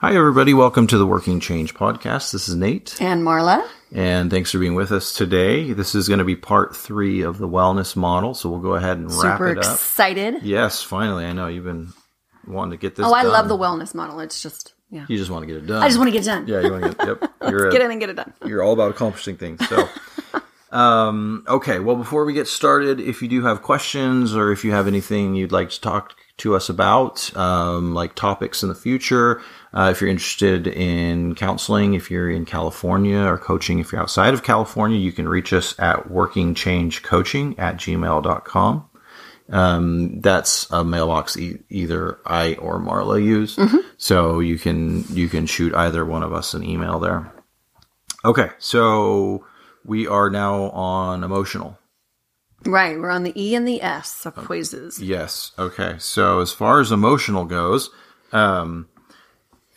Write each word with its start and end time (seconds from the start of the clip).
Hi, 0.00 0.14
everybody. 0.14 0.52
Welcome 0.52 0.86
to 0.88 0.98
the 0.98 1.06
Working 1.06 1.40
Change 1.40 1.74
podcast. 1.74 2.30
This 2.32 2.48
is 2.48 2.54
Nate. 2.54 3.00
And 3.00 3.22
Marla. 3.22 3.66
And 3.92 4.30
thanks 4.30 4.50
for 4.50 4.58
being 4.58 4.74
with 4.74 4.92
us 4.92 5.14
today. 5.14 5.72
This 5.72 5.94
is 5.94 6.06
going 6.06 6.18
to 6.18 6.24
be 6.24 6.36
part 6.36 6.76
three 6.76 7.22
of 7.22 7.38
the 7.38 7.48
wellness 7.48 7.96
model. 7.96 8.34
So 8.34 8.50
we'll 8.50 8.60
go 8.60 8.74
ahead 8.74 8.98
and 8.98 9.06
wrap 9.10 9.38
Super 9.38 9.48
it 9.52 9.58
up. 9.58 9.64
excited. 9.64 10.42
Yes, 10.42 10.82
finally. 10.82 11.24
I 11.24 11.32
know 11.32 11.46
you've 11.48 11.64
been 11.64 11.92
wanting 12.46 12.72
to 12.72 12.76
get 12.76 12.94
this 12.96 13.06
Oh, 13.06 13.12
I 13.14 13.22
done. 13.22 13.32
love 13.32 13.48
the 13.48 13.56
wellness 13.56 13.94
model. 13.94 14.20
It's 14.20 14.42
just, 14.42 14.74
yeah. 14.90 15.06
You 15.08 15.16
just 15.16 15.30
want 15.30 15.44
to 15.44 15.46
get 15.46 15.56
it 15.62 15.66
done. 15.66 15.82
I 15.82 15.86
just 15.88 15.98
want 15.98 16.08
to 16.08 16.12
get 16.12 16.22
it 16.22 16.26
done. 16.26 16.46
Yeah, 16.46 16.60
you 16.60 16.72
want 16.72 16.84
to 16.84 16.94
get, 16.94 17.06
yep. 17.22 17.32
You're, 17.50 17.68
a- 17.68 17.72
Get 17.72 17.80
in 17.80 17.90
and 17.90 18.00
get 18.00 18.10
it 18.10 18.16
done. 18.16 18.32
you're 18.44 18.62
all 18.62 18.72
about 18.74 18.90
accomplishing 18.90 19.36
things. 19.38 19.66
So, 19.68 19.88
um, 20.76 21.44
okay. 21.48 21.78
Well, 21.78 21.96
before 21.96 22.24
we 22.26 22.34
get 22.34 22.48
started, 22.48 23.00
if 23.00 23.22
you 23.22 23.28
do 23.28 23.42
have 23.44 23.62
questions 23.62 24.34
or 24.36 24.52
if 24.52 24.62
you 24.64 24.72
have 24.72 24.86
anything 24.86 25.34
you'd 25.34 25.52
like 25.52 25.70
to 25.70 25.80
talk 25.80 26.14
to 26.38 26.54
us 26.54 26.68
about, 26.68 27.34
um, 27.36 27.94
like 27.94 28.14
topics 28.14 28.62
in 28.62 28.68
the 28.68 28.74
future, 28.74 29.40
uh, 29.72 29.88
if 29.90 30.00
you're 30.00 30.10
interested 30.10 30.66
in 30.66 31.34
counseling, 31.34 31.94
if 31.94 32.10
you're 32.10 32.30
in 32.30 32.44
California 32.44 33.18
or 33.18 33.38
coaching, 33.38 33.78
if 33.78 33.90
you're 33.92 34.00
outside 34.00 34.34
of 34.34 34.42
California, 34.42 34.98
you 34.98 35.12
can 35.12 35.28
reach 35.28 35.52
us 35.52 35.74
at 35.78 36.08
workingchangecoaching 36.08 37.58
at 37.58 37.76
gmail.com. 37.76 38.88
Um, 39.48 40.20
that's 40.20 40.68
a 40.70 40.84
mailbox 40.84 41.36
e- 41.36 41.60
either 41.70 42.18
I 42.26 42.54
or 42.54 42.80
Marla 42.80 43.22
use. 43.22 43.56
So 43.96 44.40
you 44.40 44.58
can, 44.58 45.04
you 45.10 45.28
can 45.28 45.46
shoot 45.46 45.72
either 45.74 46.04
one 46.04 46.22
of 46.22 46.32
us 46.32 46.52
an 46.52 46.62
email 46.64 46.98
there. 46.98 47.32
Okay, 48.24 48.50
so 48.58 49.46
we 49.84 50.06
are 50.06 50.28
now 50.30 50.64
on 50.70 51.22
emotional. 51.22 51.78
Right. 52.66 52.98
We're 52.98 53.10
on 53.10 53.22
the 53.22 53.32
E 53.40 53.54
and 53.54 53.66
the 53.66 53.82
S 53.82 54.26
of 54.26 54.34
quizzes. 54.34 55.00
Yes. 55.00 55.52
Okay. 55.58 55.96
So 55.98 56.40
as 56.40 56.52
far 56.52 56.80
as 56.80 56.92
emotional 56.92 57.44
goes, 57.44 57.90
um, 58.32 58.88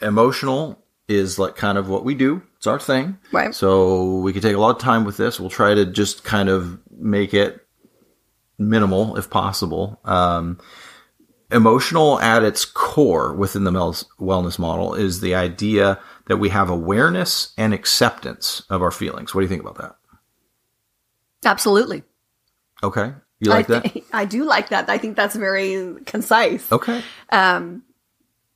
emotional 0.01 0.83
is 1.07 1.39
like 1.39 1.55
kind 1.55 1.77
of 1.77 1.89
what 1.89 2.05
we 2.05 2.15
do. 2.15 2.41
It's 2.57 2.67
our 2.67 2.79
thing. 2.79 3.17
Right. 3.31 3.53
So 3.53 4.17
we 4.19 4.33
could 4.33 4.41
take 4.41 4.55
a 4.55 4.59
lot 4.59 4.75
of 4.75 4.81
time 4.81 5.05
with 5.05 5.17
this. 5.17 5.39
We'll 5.39 5.49
try 5.49 5.73
to 5.73 5.85
just 5.85 6.23
kind 6.23 6.49
of 6.49 6.79
make 6.91 7.33
it 7.33 7.65
minimal 8.57 9.15
if 9.15 9.29
possible. 9.29 9.99
Um, 10.03 10.59
emotional 11.51 12.19
at 12.19 12.43
its 12.43 12.65
core 12.65 13.33
within 13.33 13.63
the 13.63 13.71
wellness 13.71 14.59
model 14.59 14.93
is 14.93 15.21
the 15.21 15.35
idea 15.35 15.99
that 16.27 16.37
we 16.37 16.49
have 16.49 16.69
awareness 16.69 17.53
and 17.57 17.73
acceptance 17.73 18.61
of 18.69 18.81
our 18.81 18.91
feelings. 18.91 19.33
What 19.33 19.41
do 19.41 19.45
you 19.45 19.49
think 19.49 19.61
about 19.61 19.77
that? 19.77 19.95
Absolutely. 21.43 22.03
Okay. 22.83 23.13
You 23.39 23.49
like 23.49 23.69
I, 23.69 23.79
that? 23.79 24.03
I 24.13 24.25
do 24.25 24.43
like 24.43 24.69
that. 24.69 24.89
I 24.89 24.97
think 24.97 25.15
that's 25.15 25.35
very 25.35 25.95
concise. 26.05 26.71
Okay. 26.71 27.01
Um, 27.31 27.83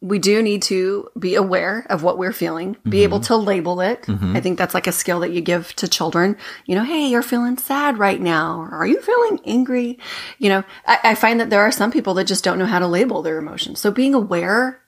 we 0.04 0.20
do 0.20 0.42
need 0.44 0.62
to 0.64 1.10
be 1.18 1.36
aware 1.36 1.88
of 1.90 2.04
what 2.04 2.18
we're 2.18 2.34
feeling, 2.34 2.76
be 2.84 3.04
able 3.04 3.22
to 3.22 3.38
label 3.38 3.80
it. 3.80 4.06
I 4.36 4.42
think 4.42 4.58
that's 4.58 4.74
like 4.74 4.86
a 4.86 4.92
skill 4.92 5.22
that 5.22 5.32
you 5.32 5.40
give 5.40 5.74
to 5.78 5.88
children. 5.88 6.36
You 6.66 6.76
know, 6.76 6.84
hey, 6.84 7.08
you're 7.08 7.24
feeling 7.24 7.58
sad 7.58 7.98
right 7.98 8.20
now. 8.20 8.60
Or 8.60 8.70
are 8.72 8.86
you 8.86 9.02
feeling 9.02 9.40
angry? 9.46 9.98
You 10.40 10.50
know, 10.50 10.64
I, 10.86 11.00
I 11.06 11.16
find 11.16 11.40
that 11.40 11.50
there 11.50 11.62
are 11.62 11.72
some 11.72 11.90
people 11.90 12.16
that 12.16 12.28
just 12.28 12.44
don't 12.44 12.60
know 12.60 12.66
how 12.66 12.80
to 12.80 12.88
label 12.88 13.22
their 13.22 13.38
emotions. 13.38 13.80
So 13.80 13.92
being 13.92 14.14
aware 14.14 14.82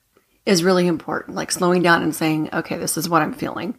is 0.45 0.65
really 0.65 0.85
important, 0.85 1.37
like 1.37 1.49
slowing 1.49 1.81
down 1.81 2.03
and 2.03 2.13
saying, 2.13 2.49
okay, 2.51 2.77
this 2.77 2.97
is 2.97 3.07
what 3.07 3.21
I'm 3.21 3.33
feeling, 3.33 3.77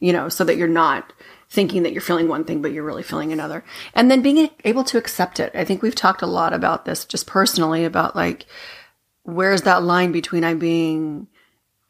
you 0.00 0.12
know, 0.12 0.28
so 0.28 0.44
that 0.44 0.58
you're 0.58 0.68
not 0.68 1.14
thinking 1.54 1.84
that 1.84 1.92
you're 1.92 2.02
feeling 2.02 2.28
one 2.28 2.44
thing, 2.44 2.60
but 2.60 2.72
you're 2.72 2.84
really 2.84 3.02
feeling 3.02 3.32
another. 3.32 3.64
And 3.94 4.10
then 4.10 4.20
being 4.20 4.50
able 4.64 4.84
to 4.84 4.98
accept 4.98 5.38
it. 5.40 5.52
I 5.54 5.64
think 5.64 5.80
we've 5.80 5.94
talked 5.94 6.20
a 6.20 6.26
lot 6.26 6.52
about 6.52 6.84
this 6.84 7.04
just 7.04 7.26
personally 7.26 7.84
about 7.84 8.16
like, 8.16 8.46
where's 9.22 9.62
that 9.62 9.82
line 9.82 10.12
between 10.12 10.44
I'm 10.44 10.58
being, 10.58 11.28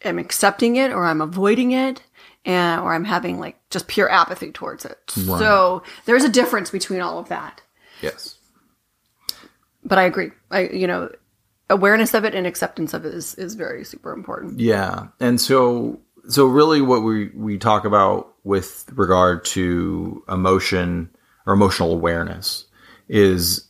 I'm 0.05 0.19
accepting 0.19 0.77
it 0.77 0.93
or 0.93 1.07
I'm 1.07 1.21
avoiding 1.21 1.73
it 1.73 2.03
and, 2.45 2.83
or 2.83 2.95
I'm 2.95 3.05
having 3.05 3.41
like 3.41 3.59
just 3.71 3.89
pure 3.89 4.11
apathy 4.11 4.53
towards 4.53 4.85
it. 4.85 4.99
So 5.09 5.83
there's 6.05 6.25
a 6.25 6.29
difference 6.29 6.71
between 6.71 7.01
all 7.01 7.19
of 7.19 7.31
that. 7.31 7.63
Yes. 8.03 8.37
But 9.83 9.99
I 9.99 10.03
agree. 10.03 10.31
I, 10.51 10.69
you 10.69 10.87
know, 10.87 11.11
awareness 11.71 12.13
of 12.13 12.25
it 12.25 12.35
and 12.35 12.47
acceptance 12.47 12.93
of 12.93 13.07
it 13.07 13.15
is, 13.15 13.35
is 13.37 13.55
very 13.55 13.85
super 13.85 14.13
important. 14.13 14.61
Yeah. 14.61 15.09
And 15.21 15.41
so 15.41 16.01
so 16.29 16.47
really 16.47 16.81
what 16.81 17.03
we 17.03 17.29
we 17.35 17.59
talk 17.59 17.85
about 17.85 18.35
with 18.45 18.91
regard 18.95 19.45
to 19.45 20.23
emotion 20.29 21.11
or 21.47 21.55
emotional 21.55 21.93
awareness 21.93 22.67
is 23.09 23.69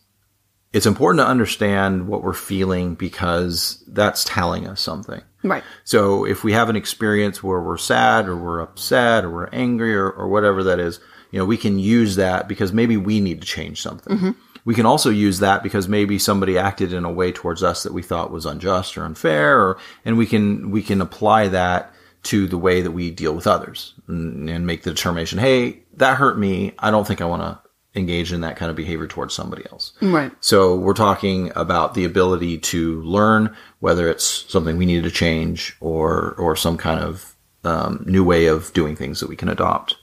it's 0.73 0.87
important 0.87 1.25
to 1.25 1.29
understand 1.29 2.09
what 2.09 2.23
we're 2.23 2.33
feeling 2.33 2.95
because 2.97 3.85
that's 3.87 4.25
telling 4.25 4.67
us 4.67 4.81
something. 4.81 5.23
Right. 5.45 5.63
So 5.85 6.25
if 6.25 6.43
we 6.43 6.53
have 6.53 6.69
an 6.69 6.77
experience 6.77 7.43
where 7.43 7.61
we're 7.61 7.77
sad 7.77 8.27
or 8.27 8.37
we're 8.37 8.61
upset 8.61 9.25
or 9.25 9.31
we're 9.31 9.49
angry 9.51 9.95
or, 9.95 10.11
or 10.11 10.29
whatever 10.29 10.65
that 10.65 10.81
is, 10.81 10.99
you 11.31 11.39
know, 11.39 11.45
we 11.45 11.57
can 11.57 11.79
use 11.79 12.17
that 12.17 12.49
because 12.49 12.73
maybe 12.73 12.97
we 12.97 13.21
need 13.21 13.41
to 13.41 13.47
change 13.47 13.83
something. 13.83 14.17
Mm-hmm. 14.17 14.31
We 14.65 14.75
can 14.75 14.87
also 14.87 15.11
use 15.11 15.41
that 15.41 15.63
because 15.63 15.89
maybe 15.89 16.19
somebody 16.19 16.59
acted 16.59 16.93
in 16.93 17.05
a 17.05 17.13
way 17.13 17.31
towards 17.31 17.63
us 17.63 17.83
that 17.85 17.93
we 17.93 18.03
thought 18.03 18.33
was 18.33 18.47
unjust 18.47 18.97
or 18.97 19.05
unfair, 19.05 19.61
or 19.61 19.79
and 20.05 20.17
we 20.17 20.27
can 20.27 20.71
we 20.71 20.83
can 20.83 21.01
apply 21.01 21.49
that 21.49 21.94
to 22.25 22.47
the 22.47 22.59
way 22.59 22.81
that 22.83 22.91
we 22.91 23.11
deal 23.11 23.35
with 23.35 23.47
others 23.47 23.95
and, 24.09 24.49
and 24.49 24.67
make 24.67 24.83
the 24.83 24.91
determination. 24.91 25.39
Hey, 25.39 25.83
that 25.95 26.17
hurt 26.17 26.39
me. 26.39 26.73
I 26.79 26.91
don't 26.91 27.07
think 27.07 27.21
I 27.21 27.27
want 27.27 27.43
to 27.43 27.59
engage 27.95 28.33
in 28.33 28.41
that 28.41 28.57
kind 28.57 28.71
of 28.71 28.77
behavior 28.77 29.07
towards 29.07 29.35
somebody 29.35 29.65
else. 29.71 29.93
Right. 30.03 30.33
So 30.41 30.77
we're 30.77 30.95
talking 30.95 31.53
about 31.55 31.95
the 31.95 32.05
ability 32.05 32.59
to 32.59 33.01
learn 33.03 33.55
whether 33.81 34.09
it's 34.09 34.51
something 34.51 34.77
we 34.77 34.87
need 34.87 35.05
to 35.05 35.11
change 35.11 35.77
or 35.81 36.35
or 36.37 36.57
some 36.57 36.77
kind 36.77 37.01
of 37.01 37.37
um, 37.63 38.05
new 38.07 38.25
way 38.25 38.47
of 38.47 38.73
doing 38.73 38.97
things 38.97 39.21
that 39.21 39.29
we 39.29 39.37
can 39.37 39.49
adopt. 39.49 39.97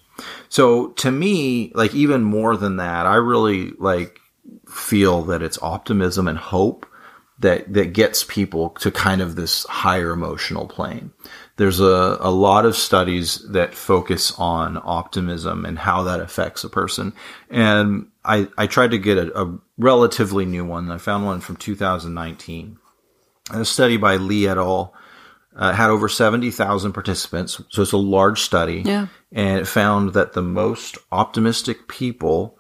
So 0.49 0.89
to 0.89 1.11
me, 1.11 1.71
like 1.73 1.93
even 1.93 2.23
more 2.23 2.55
than 2.55 2.77
that, 2.77 3.05
I 3.05 3.15
really 3.15 3.71
like 3.71 4.19
feel 4.69 5.23
that 5.23 5.41
it's 5.41 5.61
optimism 5.61 6.27
and 6.27 6.37
hope 6.37 6.85
that 7.39 7.73
that 7.73 7.93
gets 7.93 8.23
people 8.23 8.69
to 8.69 8.91
kind 8.91 9.21
of 9.21 9.35
this 9.35 9.65
higher 9.65 10.11
emotional 10.11 10.67
plane. 10.67 11.11
There's 11.61 11.79
a, 11.79 12.17
a 12.19 12.31
lot 12.31 12.65
of 12.65 12.75
studies 12.75 13.47
that 13.51 13.75
focus 13.75 14.33
on 14.39 14.81
optimism 14.83 15.63
and 15.63 15.77
how 15.77 16.01
that 16.01 16.19
affects 16.19 16.63
a 16.63 16.69
person. 16.69 17.13
And 17.51 18.07
I, 18.25 18.47
I 18.57 18.65
tried 18.65 18.89
to 18.91 18.97
get 18.97 19.19
a, 19.19 19.39
a 19.39 19.59
relatively 19.77 20.47
new 20.47 20.65
one. 20.65 20.89
I 20.89 20.97
found 20.97 21.23
one 21.23 21.39
from 21.39 21.57
2019. 21.57 22.79
A 23.53 23.63
study 23.63 23.97
by 23.97 24.15
Lee 24.15 24.47
et 24.47 24.57
al. 24.57 24.95
Uh, 25.55 25.71
had 25.71 25.91
over 25.91 26.09
70,000 26.09 26.93
participants. 26.93 27.61
So 27.69 27.83
it's 27.83 27.91
a 27.91 27.97
large 27.97 28.41
study. 28.41 28.81
Yeah. 28.83 29.05
And 29.31 29.59
it 29.59 29.67
found 29.67 30.13
that 30.13 30.33
the 30.33 30.41
most 30.41 30.97
optimistic 31.11 31.87
people 31.87 32.57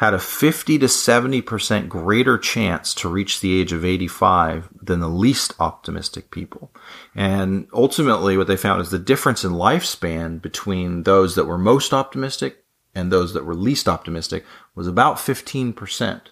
had 0.00 0.14
a 0.14 0.18
50 0.18 0.78
to 0.78 0.86
70% 0.86 1.90
greater 1.90 2.38
chance 2.38 2.94
to 2.94 3.06
reach 3.06 3.40
the 3.40 3.60
age 3.60 3.70
of 3.70 3.84
85 3.84 4.70
than 4.80 5.00
the 5.00 5.10
least 5.10 5.52
optimistic 5.60 6.30
people. 6.30 6.72
And 7.14 7.68
ultimately 7.74 8.38
what 8.38 8.46
they 8.46 8.56
found 8.56 8.80
is 8.80 8.88
the 8.88 8.98
difference 8.98 9.44
in 9.44 9.52
lifespan 9.52 10.40
between 10.40 11.02
those 11.02 11.34
that 11.34 11.44
were 11.44 11.58
most 11.58 11.92
optimistic 11.92 12.64
and 12.94 13.12
those 13.12 13.34
that 13.34 13.44
were 13.44 13.54
least 13.54 13.88
optimistic 13.88 14.46
was 14.74 14.86
about 14.86 15.16
15%. 15.16 16.22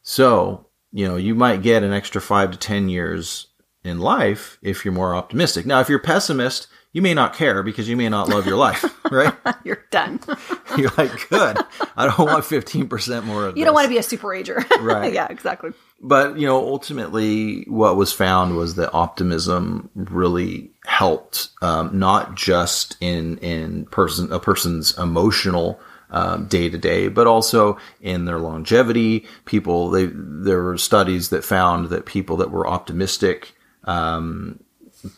So, 0.00 0.68
you 0.90 1.06
know, 1.06 1.16
you 1.16 1.34
might 1.34 1.60
get 1.60 1.82
an 1.82 1.92
extra 1.92 2.22
five 2.22 2.50
to 2.52 2.56
10 2.56 2.88
years 2.88 3.48
in 3.84 4.00
life 4.00 4.56
if 4.62 4.82
you're 4.82 4.94
more 4.94 5.14
optimistic. 5.14 5.66
Now, 5.66 5.80
if 5.80 5.90
you're 5.90 5.98
pessimist, 5.98 6.68
you 6.92 7.02
may 7.02 7.14
not 7.14 7.34
care 7.34 7.62
because 7.62 7.88
you 7.88 7.96
may 7.96 8.08
not 8.08 8.28
love 8.28 8.46
your 8.46 8.56
life, 8.56 8.84
right? 9.10 9.34
You're 9.64 9.84
done. 9.90 10.20
You're 10.76 10.90
like, 10.96 11.28
good. 11.28 11.58
I 11.96 12.06
don't 12.06 12.26
want 12.26 12.44
15% 12.44 13.24
more 13.24 13.46
of 13.46 13.56
You 13.56 13.64
don't 13.64 13.74
want 13.74 13.84
to 13.84 13.90
be 13.90 13.98
a 13.98 14.02
super 14.02 14.34
ager. 14.34 14.64
Right. 14.80 15.12
yeah, 15.12 15.26
exactly. 15.28 15.72
But, 16.00 16.38
you 16.38 16.46
know, 16.46 16.56
ultimately 16.56 17.64
what 17.64 17.96
was 17.96 18.12
found 18.12 18.56
was 18.56 18.76
that 18.76 18.94
optimism 18.94 19.90
really 19.94 20.70
helped, 20.86 21.50
um, 21.60 21.98
not 21.98 22.34
just 22.34 22.96
in, 23.00 23.36
in 23.38 23.84
person, 23.86 24.32
a 24.32 24.40
person's 24.40 24.96
emotional, 24.98 25.78
um, 26.10 26.46
day 26.46 26.68
to 26.68 26.78
day, 26.78 27.08
but 27.08 27.26
also 27.26 27.76
in 28.00 28.24
their 28.24 28.38
longevity. 28.38 29.26
People, 29.44 29.90
they, 29.90 30.06
there 30.12 30.62
were 30.62 30.78
studies 30.78 31.28
that 31.28 31.44
found 31.44 31.90
that 31.90 32.06
people 32.06 32.38
that 32.38 32.50
were 32.50 32.66
optimistic, 32.66 33.54
um, 33.84 34.58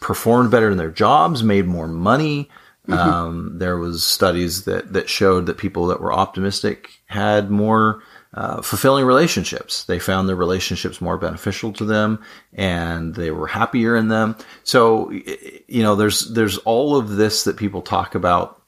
performed 0.00 0.50
better 0.50 0.70
in 0.70 0.78
their 0.78 0.90
jobs, 0.90 1.42
made 1.42 1.66
more 1.66 1.88
money. 1.88 2.48
Um, 2.88 3.58
there 3.58 3.78
was 3.78 4.02
studies 4.02 4.64
that, 4.64 4.92
that 4.92 5.08
showed 5.08 5.46
that 5.46 5.56
people 5.56 5.86
that 5.86 6.00
were 6.00 6.12
optimistic 6.12 6.90
had 7.06 7.48
more, 7.48 8.02
uh, 8.34 8.60
fulfilling 8.60 9.04
relationships. 9.04 9.84
They 9.84 10.00
found 10.00 10.28
their 10.28 10.36
relationships 10.36 11.00
more 11.00 11.16
beneficial 11.16 11.72
to 11.74 11.84
them 11.84 12.24
and 12.52 13.14
they 13.14 13.30
were 13.30 13.46
happier 13.46 13.94
in 13.94 14.08
them. 14.08 14.36
So, 14.64 15.10
you 15.12 15.82
know, 15.82 15.94
there's, 15.94 16.32
there's 16.32 16.58
all 16.58 16.96
of 16.96 17.10
this 17.10 17.44
that 17.44 17.56
people 17.56 17.82
talk 17.82 18.14
about. 18.14 18.60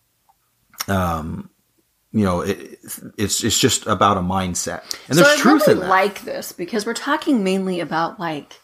Um, 0.87 1.51
you 2.13 2.25
know, 2.25 2.43
it, 2.43 2.79
it's, 3.19 3.43
it's 3.43 3.59
just 3.59 3.87
about 3.87 4.17
a 4.17 4.21
mindset 4.21 4.83
and 5.09 5.19
there's 5.19 5.27
I 5.27 5.37
truth 5.37 5.63
really 5.63 5.73
in 5.73 5.81
that. 5.81 5.89
like 5.89 6.23
this 6.23 6.53
because 6.53 6.87
we're 6.87 6.95
talking 6.95 7.43
mainly 7.43 7.81
about 7.81 8.21
like 8.21 8.61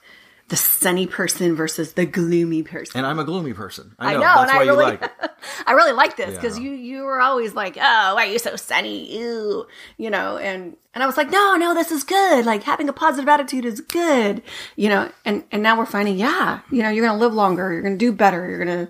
the 0.50 0.56
sunny 0.56 1.06
person 1.06 1.56
versus 1.56 1.94
the 1.94 2.04
gloomy 2.04 2.62
person. 2.62 2.98
And 2.98 3.06
I'm 3.06 3.18
a 3.18 3.24
gloomy 3.24 3.52
person. 3.54 3.94
I 3.98 4.10
I 4.10 4.12
know. 4.14 4.20
know, 4.20 4.34
That's 4.34 4.52
why 4.52 4.58
I 4.58 4.62
you 4.64 4.70
really, 4.70 4.84
like 4.84 5.02
it. 5.02 5.12
I 5.66 5.72
really 5.72 5.92
like 5.92 6.16
this 6.16 6.34
because 6.34 6.58
Yeah. 6.58 6.64
you 6.64 6.70
you 6.72 7.02
were 7.04 7.20
always 7.20 7.54
like, 7.54 7.76
oh, 7.76 8.14
why 8.14 8.26
are 8.26 8.30
you 8.30 8.38
so 8.38 8.56
sunny? 8.56 9.16
Ew, 9.18 9.66
you 9.96 10.10
know, 10.10 10.36
and 10.36 10.76
and 10.92 11.02
I 11.02 11.06
was 11.06 11.16
like, 11.16 11.30
no, 11.30 11.56
no, 11.56 11.72
this 11.72 11.90
is 11.90 12.04
good. 12.04 12.44
Like 12.44 12.64
having 12.64 12.88
a 12.88 12.92
positive 12.92 13.28
attitude 13.28 13.64
is 13.64 13.80
good, 13.80 14.42
you 14.76 14.88
know. 14.88 15.10
And 15.24 15.44
and 15.50 15.62
now 15.62 15.78
we're 15.78 15.86
finding, 15.86 16.18
yeah, 16.18 16.60
you 16.70 16.82
know, 16.82 16.90
you're 16.90 17.06
gonna 17.06 17.18
live 17.18 17.32
longer, 17.32 17.72
you're 17.72 17.82
gonna 17.82 17.96
do 17.96 18.12
better, 18.12 18.48
you're 18.50 18.58
gonna 18.58 18.88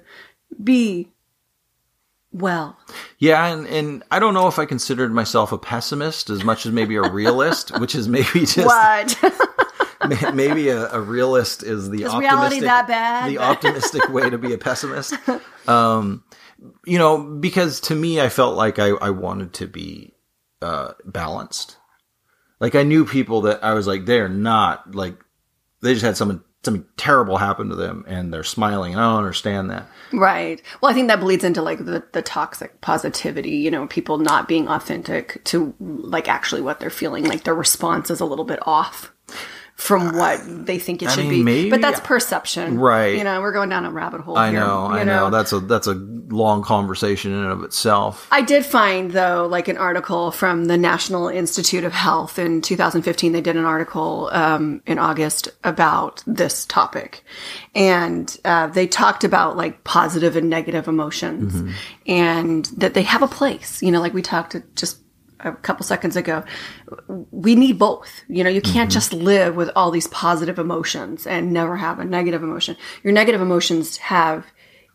be 0.63 1.09
well. 2.33 2.79
Yeah, 3.19 3.45
and, 3.47 3.67
and 3.67 4.03
I 4.11 4.19
don't 4.19 4.35
know 4.35 4.47
if 4.49 4.59
I 4.59 4.65
considered 4.65 5.13
myself 5.13 5.53
a 5.53 5.59
pessimist 5.59 6.31
as 6.31 6.45
much 6.45 6.65
as 6.65 6.73
maybe 6.73 6.97
a 6.97 7.03
realist, 7.03 7.79
which 7.81 7.95
is 7.95 8.09
maybe 8.09 8.41
just 8.47 8.59
What? 8.67 9.19
may- 10.09 10.33
maybe 10.33 10.69
a, 10.69 10.91
a 10.91 11.01
realist 11.01 11.63
is 11.63 11.91
the 11.91 12.03
Is 12.03 12.09
optimistic, 12.09 12.31
reality 12.31 12.61
that 12.61 12.89
bad? 12.89 13.31
the 13.31 13.39
optimistic 13.39 14.09
way 14.09 14.29
to 14.29 14.39
be 14.39 14.53
a 14.53 14.59
pessimist. 14.59 15.15
Um, 15.67 16.25
you 16.85 16.99
know, 16.99 17.19
because 17.19 17.81
to 17.83 17.95
me, 17.95 18.21
I 18.21 18.29
felt 18.29 18.57
like 18.57 18.79
I, 18.79 18.89
I 18.89 19.11
wanted 19.11 19.55
to 19.55 19.67
be 19.67 20.15
uh, 20.63 20.93
balanced. 21.05 21.77
Like 22.59 22.75
I 22.75 22.83
knew 22.83 23.05
people 23.05 23.43
that 23.43 23.65
I 23.65 23.75
was 23.75 23.87
like, 23.87 24.05
they're 24.05 24.29
not 24.29 24.95
like 24.95 25.17
they 25.83 25.95
just 25.95 26.05
had 26.05 26.17
something 26.17 26.43
something 26.63 26.85
terrible 26.99 27.39
happen 27.39 27.71
to 27.71 27.75
them 27.75 28.05
and 28.07 28.33
they're 28.35 28.45
smiling. 28.45 28.93
And 28.93 29.01
I 29.01 29.09
don't 29.09 29.19
understand 29.19 29.71
that. 29.71 29.89
Right. 30.13 30.61
Well, 30.81 30.91
I 30.91 30.95
think 30.95 31.09
that 31.09 31.21
bleeds 31.21 31.43
into 31.43 31.63
like 31.63 31.79
the, 31.79 32.05
the 32.13 32.21
toxic 32.21 32.83
positivity, 32.83 33.53
you 33.53 33.71
know, 33.71 33.87
people 33.87 34.19
not 34.19 34.47
being 34.47 34.69
authentic 34.69 35.43
to 35.45 35.75
like 35.79 36.29
actually 36.29 36.61
what 36.61 36.79
they're 36.79 36.91
feeling. 36.91 37.25
Like 37.25 37.45
their 37.45 37.55
response 37.55 38.11
is 38.11 38.21
a 38.21 38.27
little 38.27 38.45
bit 38.45 38.59
off 38.67 39.11
from 39.81 40.15
what 40.15 40.67
they 40.67 40.79
think 40.79 41.03
it 41.03 41.11
should 41.11 41.25
mean, 41.25 41.31
be. 41.31 41.43
maybe- 41.43 41.71
but 41.71 41.81
that's 41.81 42.01
perception. 42.01 42.79
Right. 42.79 43.17
You 43.17 43.25
know, 43.25 43.41
we're 43.41 43.53
going 43.53 43.71
down 43.71 43.87
a 43.87 43.91
rabbit 43.91 44.21
hole. 44.21 44.37
I 44.37 44.51
here, 44.51 44.61
know, 44.61 44.87
I 44.87 45.05
know. 45.05 45.31
That's 45.31 45.53
a 45.53 45.61
that's 45.61 45.87
a 45.87 45.95
long 45.95 46.63
conversation 46.63 47.33
in 47.33 47.39
and 47.39 47.51
of 47.51 47.65
itself. 47.65 48.29
I 48.31 48.43
did 48.43 48.67
find 48.67 49.11
though, 49.11 49.49
like 49.51 49.69
an 49.69 49.79
article 49.79 50.33
from 50.33 50.67
the 50.67 50.77
National 50.77 51.29
Institute 51.29 51.85
of 51.85 51.93
Health 51.93 52.39
in 52.39 52.61
2015. 52.61 53.33
They 53.33 53.41
did 53.41 53.57
an 53.57 53.65
article 53.65 54.29
um, 54.33 54.83
in 54.87 54.99
August 54.99 55.49
about 55.65 56.23
this 56.27 56.67
topic, 56.67 57.25
and 57.75 58.37
uh, 58.45 58.67
they 58.67 58.87
talked 58.87 59.25
about 59.25 59.57
like 59.57 59.83
positive 59.85 60.37
and 60.37 60.51
negative 60.51 60.89
emotions, 60.89 61.75
and 62.07 62.67
that 62.77 62.93
they 62.93 63.03
have 63.03 63.23
a 63.23 63.29
place. 63.29 63.83
You 63.83 63.91
know, 63.91 64.01
like 64.01 64.13
we 64.13 64.23
talked 64.23 64.53
to 64.53 64.63
just 64.77 65.00
a 65.45 65.53
couple 65.53 65.85
seconds 65.85 66.17
ago. 66.17 66.45
We 67.31 67.55
need 67.55 67.79
both. 67.79 68.25
You 68.29 68.45
know, 68.45 68.51
you 68.51 68.61
can't 68.61 68.91
just 68.91 69.13
live 69.13 69.57
with 69.57 69.71
all 69.77 69.91
these 69.91 70.07
positive 70.09 70.59
emotions 70.59 71.27
and 71.27 71.53
never 71.53 71.77
have 71.77 71.99
a 71.99 72.05
negative 72.05 72.43
emotion. 72.43 72.77
Your 73.03 73.13
negative 73.13 73.41
emotions 73.41 73.97
have 73.99 74.47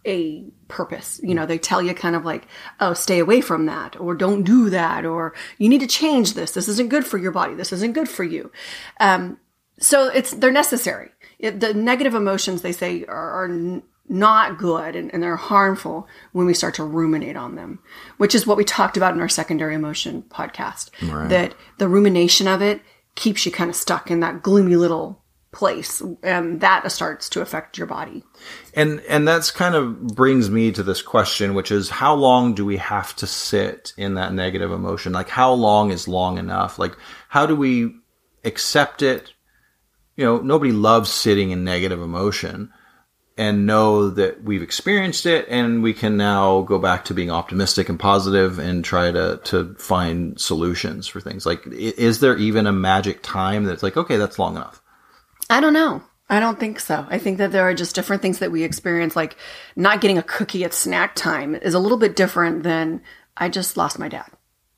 a 0.06 0.46
purpose. 0.68 1.20
You 1.24 1.36
know, 1.36 1.46
they 1.46 1.58
tell 1.58 1.82
you 1.82 1.94
kind 1.94 2.16
of 2.16 2.26
like, 2.26 2.48
oh, 2.80 2.94
stay 2.94 3.20
away 3.20 3.42
from 3.42 3.66
that, 3.66 4.00
or 4.00 4.16
don't 4.16 4.44
do 4.44 4.70
that, 4.70 5.06
or 5.06 5.34
you 5.58 5.68
need 5.68 5.82
to 5.82 5.88
change 5.88 6.34
this. 6.34 6.52
This 6.52 6.68
isn't 6.68 6.90
good 6.90 7.06
for 7.06 7.18
your 7.18 7.32
body. 7.32 7.56
This 7.56 7.74
isn't 7.74 7.94
good 7.94 8.10
for 8.10 8.24
you. 8.24 8.52
Um, 9.00 9.40
so 9.80 10.08
it's 10.08 10.32
they're 10.32 10.52
necessary. 10.52 11.10
It, 11.40 11.60
the 11.60 11.74
negative 11.74 12.14
emotions 12.14 12.62
they 12.62 12.72
say 12.72 13.04
are, 13.06 13.46
are 13.46 13.82
not 14.08 14.58
good 14.58 14.96
and, 14.96 15.14
and 15.14 15.22
they're 15.22 15.36
harmful 15.36 16.08
when 16.32 16.46
we 16.46 16.54
start 16.54 16.76
to 16.76 16.84
ruminate 16.84 17.36
on 17.36 17.56
them, 17.56 17.80
which 18.18 18.36
is 18.36 18.46
what 18.46 18.58
we 18.58 18.64
talked 18.64 18.98
about 18.98 19.14
in 19.14 19.20
our 19.20 19.30
secondary 19.30 19.76
emotion 19.76 20.24
podcast. 20.30 20.90
That 21.30 21.56
the 21.78 21.88
rumination 21.88 22.48
of 22.48 22.62
it 22.62 22.82
keeps 23.16 23.46
you 23.46 23.52
kind 23.52 23.70
of 23.70 23.76
stuck 23.76 24.12
in 24.12 24.20
that 24.20 24.44
gloomy 24.44 24.76
little 24.76 25.24
place, 25.52 26.02
and 26.22 26.60
that 26.62 26.92
starts 26.92 27.30
to 27.30 27.42
affect 27.42 27.78
your 27.78 27.88
body. 27.88 28.24
And 28.74 29.00
and 29.10 29.28
that's 29.28 29.52
kind 29.52 29.74
of 29.74 30.08
brings 30.08 30.50
me 30.50 30.72
to 30.74 30.84
this 30.84 31.02
question, 31.02 31.56
which 31.56 31.72
is 31.72 31.90
how 31.90 32.14
long 32.14 32.54
do 32.54 32.66
we 32.66 32.78
have 32.78 33.16
to 33.18 33.28
sit 33.28 33.94
in 33.98 34.16
that 34.16 34.34
negative 34.34 34.72
emotion? 34.72 35.14
Like 35.14 35.30
how 35.30 35.54
long 35.54 35.92
is 35.92 36.08
long 36.08 36.38
enough? 36.38 36.78
Like 36.78 36.96
how 37.30 37.46
do 37.46 37.56
we 37.56 37.96
accept 38.44 39.02
it? 39.02 39.34
You 40.18 40.26
know, 40.26 40.38
nobody 40.38 40.72
loves 40.72 41.10
sitting 41.10 41.52
in 41.52 41.64
negative 41.64 42.02
emotion 42.02 42.72
and 43.38 43.66
know 43.66 44.10
that 44.10 44.44
we've 44.44 44.62
experienced 44.62 45.26
it 45.26 45.46
and 45.50 45.84
we 45.84 45.94
can 45.94 46.16
now 46.16 46.62
go 46.62 46.80
back 46.80 47.04
to 47.06 47.14
being 47.14 47.30
optimistic 47.30 47.90
and 47.90 48.00
positive 48.00 48.60
and 48.60 48.84
try 48.86 49.12
to 49.12 49.40
to 49.44 49.74
find 49.76 50.40
solutions 50.40 51.08
for 51.08 51.20
things. 51.20 51.46
Like 51.46 51.62
is 51.68 52.20
there 52.22 52.38
even 52.38 52.66
a 52.68 52.72
magic 52.72 53.22
time 53.22 53.66
that's 53.66 53.84
like 53.84 53.98
okay, 53.98 54.18
that's 54.18 54.40
long 54.40 54.56
enough? 54.56 54.82
I 55.50 55.60
don't 55.60 55.74
know. 55.74 56.02
I 56.28 56.40
don't 56.40 56.60
think 56.60 56.80
so. 56.80 57.06
I 57.10 57.20
think 57.20 57.38
that 57.38 57.52
there 57.52 57.62
are 57.64 57.74
just 57.76 57.94
different 57.94 58.22
things 58.24 58.40
that 58.40 58.52
we 58.52 58.64
experience. 58.64 59.16
Like 59.16 59.36
not 59.76 60.02
getting 60.02 60.18
a 60.18 60.24
cookie 60.24 60.64
at 60.64 60.74
snack 60.74 61.14
time 61.14 61.54
is 61.56 61.74
a 61.76 61.80
little 61.80 62.00
bit 62.00 62.16
different 62.16 62.64
than 62.64 63.02
I 63.38 63.50
just 63.50 63.78
lost 63.78 64.00
my 64.00 64.08
dad. 64.08 64.26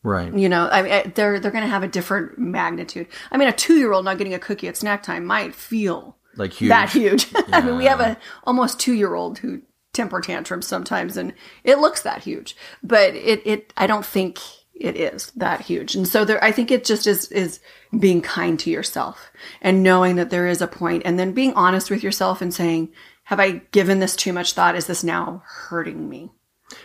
Right. 0.03 0.33
You 0.33 0.50
know, 0.50 0.68
I 0.69 0.81
mean, 0.81 0.92
I- 0.92 1.03
they're 1.15 1.39
they're 1.39 1.51
going 1.51 1.63
to 1.63 1.69
have 1.69 1.83
a 1.83 1.88
different 1.88 2.38
magnitude. 2.38 3.07
I 3.31 3.38
mean, 3.38 3.48
a 3.48 3.53
two 3.53 3.75
year 3.75 3.94
old 3.94 4.03
not 4.03 4.18
getting 4.18 4.33
a 4.33 4.39
cookie 4.39 4.68
at 4.68 4.75
snack 4.75 5.03
time 5.03 5.25
might 5.25 5.56
feel 5.56 6.17
Like 6.38 6.54
huge. 6.54 6.69
that 6.69 6.89
huge. 6.89 7.28
I 7.51 7.62
mean, 7.62 7.78
we 7.78 7.86
have 7.86 8.00
a 8.00 8.18
almost 8.45 8.80
two 8.80 8.94
year 8.94 9.16
old 9.16 9.39
who 9.39 9.62
temper 9.94 10.22
tantrums 10.22 10.68
sometimes, 10.68 11.18
and 11.18 11.34
it 11.63 11.80
looks 11.80 12.01
that 12.04 12.24
huge, 12.24 12.56
but 12.84 13.16
it 13.16 13.42
it 13.45 13.74
I 13.78 13.88
don't 13.88 14.06
think 14.06 14.39
it 14.74 14.95
is 14.95 15.31
that 15.36 15.62
huge. 15.62 15.95
And 15.95 16.07
so 16.07 16.24
there, 16.24 16.44
I 16.44 16.51
think 16.51 16.69
it 16.72 16.86
just 16.86 17.07
is 17.07 17.31
is 17.31 17.60
being 18.00 18.22
kind 18.22 18.60
to 18.60 18.69
yourself 18.69 19.31
and 19.62 19.81
knowing 19.81 20.18
that 20.18 20.30
there 20.30 20.48
is 20.48 20.62
a 20.62 20.68
point, 20.68 21.01
and 21.06 21.18
then 21.18 21.31
being 21.31 21.54
honest 21.56 21.89
with 21.89 22.04
yourself 22.04 22.42
and 22.42 22.54
saying, 22.54 22.89
"Have 23.24 23.39
I 23.39 23.62
given 23.72 24.00
this 24.00 24.16
too 24.16 24.34
much 24.34 24.54
thought? 24.54 24.75
Is 24.75 24.86
this 24.88 25.04
now 25.04 25.42
hurting 25.45 26.07
me?" 26.07 26.31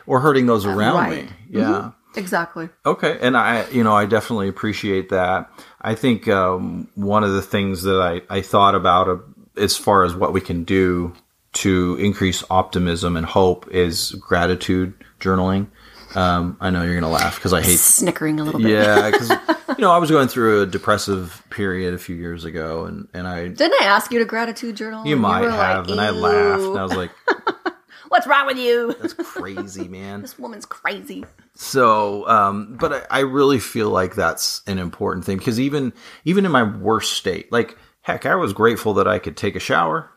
Or 0.07 0.21
hurting 0.21 0.47
those 0.47 0.65
around 0.65 0.95
Right. 0.95 1.25
me. 1.25 1.31
Yeah. 1.51 1.91
Exactly. 2.15 2.69
Okay, 2.85 3.19
and 3.23 3.37
I, 3.37 3.67
you 3.71 3.83
know, 3.83 3.95
I 3.95 4.05
definitely 4.05 4.49
appreciate 4.49 5.09
that. 5.09 5.51
I 5.81 5.95
think 5.95 6.29
um, 6.29 6.89
one 6.95 7.25
of 7.25 7.33
the 7.33 7.41
things 7.41 7.83
that 7.85 8.01
I, 8.01 8.21
I 8.29 8.43
thought 8.43 8.75
about 8.75 9.09
uh, 9.09 9.17
as 9.57 9.77
far 9.77 10.05
as 10.05 10.15
what 10.15 10.33
we 10.33 10.41
can 10.41 10.65
do 10.65 11.15
to 11.55 11.97
increase 12.01 12.43
optimism 12.51 13.17
and 13.17 13.27
hope 13.27 13.69
is 13.71 14.13
gratitude 14.13 14.95
journaling. 15.21 15.69
Um, 16.15 16.57
I 16.61 16.71
know 16.71 16.83
you're 16.83 16.95
gonna 16.95 17.13
laugh 17.13 17.37
because 17.37 17.53
I 17.53 17.63
hate. 17.63 17.79
Snickering 17.79 18.39
a 18.41 18.45
little 18.45 18.61
bit. 18.61 18.71
Yeah, 18.71 19.11
because 19.11 19.31
you 19.69 19.79
know 19.79 19.91
I 19.91 19.99
was 19.99 20.11
going 20.11 20.29
through 20.29 20.63
a 20.63 20.67
depressive 20.67 21.43
period 21.51 21.95
a 21.95 21.99
few 21.99 22.17
years 22.17 22.45
ago, 22.45 22.85
and 22.85 23.09
and 23.15 23.27
I 23.27 23.49
Didn't 23.49 23.81
I 23.81 23.87
ask 23.87 24.13
you 24.13 24.19
to 24.19 24.25
gratitude 24.25 24.77
journal? 24.77 25.07
you 25.07 25.17
might 25.17 25.41
were 25.43 25.51
have, 25.51 25.87
like, 25.87 25.93
and 25.93 26.01
I 26.01 26.11
laughed, 26.11 26.63
and 26.65 26.79
I 26.79 26.83
was 26.83 26.95
like, 26.95 27.11
What's 28.09 28.27
wrong 28.27 28.45
with 28.45 28.59
you? 28.59 28.95
"That's 29.01 29.15
crazy, 29.15 29.89
man." 29.89 30.21
This 30.23 30.39
woman's 30.39 30.67
crazy. 30.67 31.25
So, 31.55 32.29
um, 32.29 32.77
but 32.79 33.07
I, 33.11 33.19
I 33.19 33.21
really 33.21 33.59
feel 33.59 33.89
like 33.89 34.15
that's 34.15 34.61
an 34.67 34.79
important 34.79 35.25
thing 35.25 35.39
because 35.39 35.59
even 35.59 35.95
even 36.27 36.45
in 36.45 36.53
my 36.53 36.63
worst 36.63 37.15
state, 37.15 37.51
like 37.51 37.79
heck, 38.03 38.27
I 38.27 38.35
was 38.35 38.53
grateful 38.53 38.95
that 38.95 39.09
I 39.09 39.19
could 39.19 39.37
take 39.37 39.57
a 39.57 39.61
shower. 39.61 40.11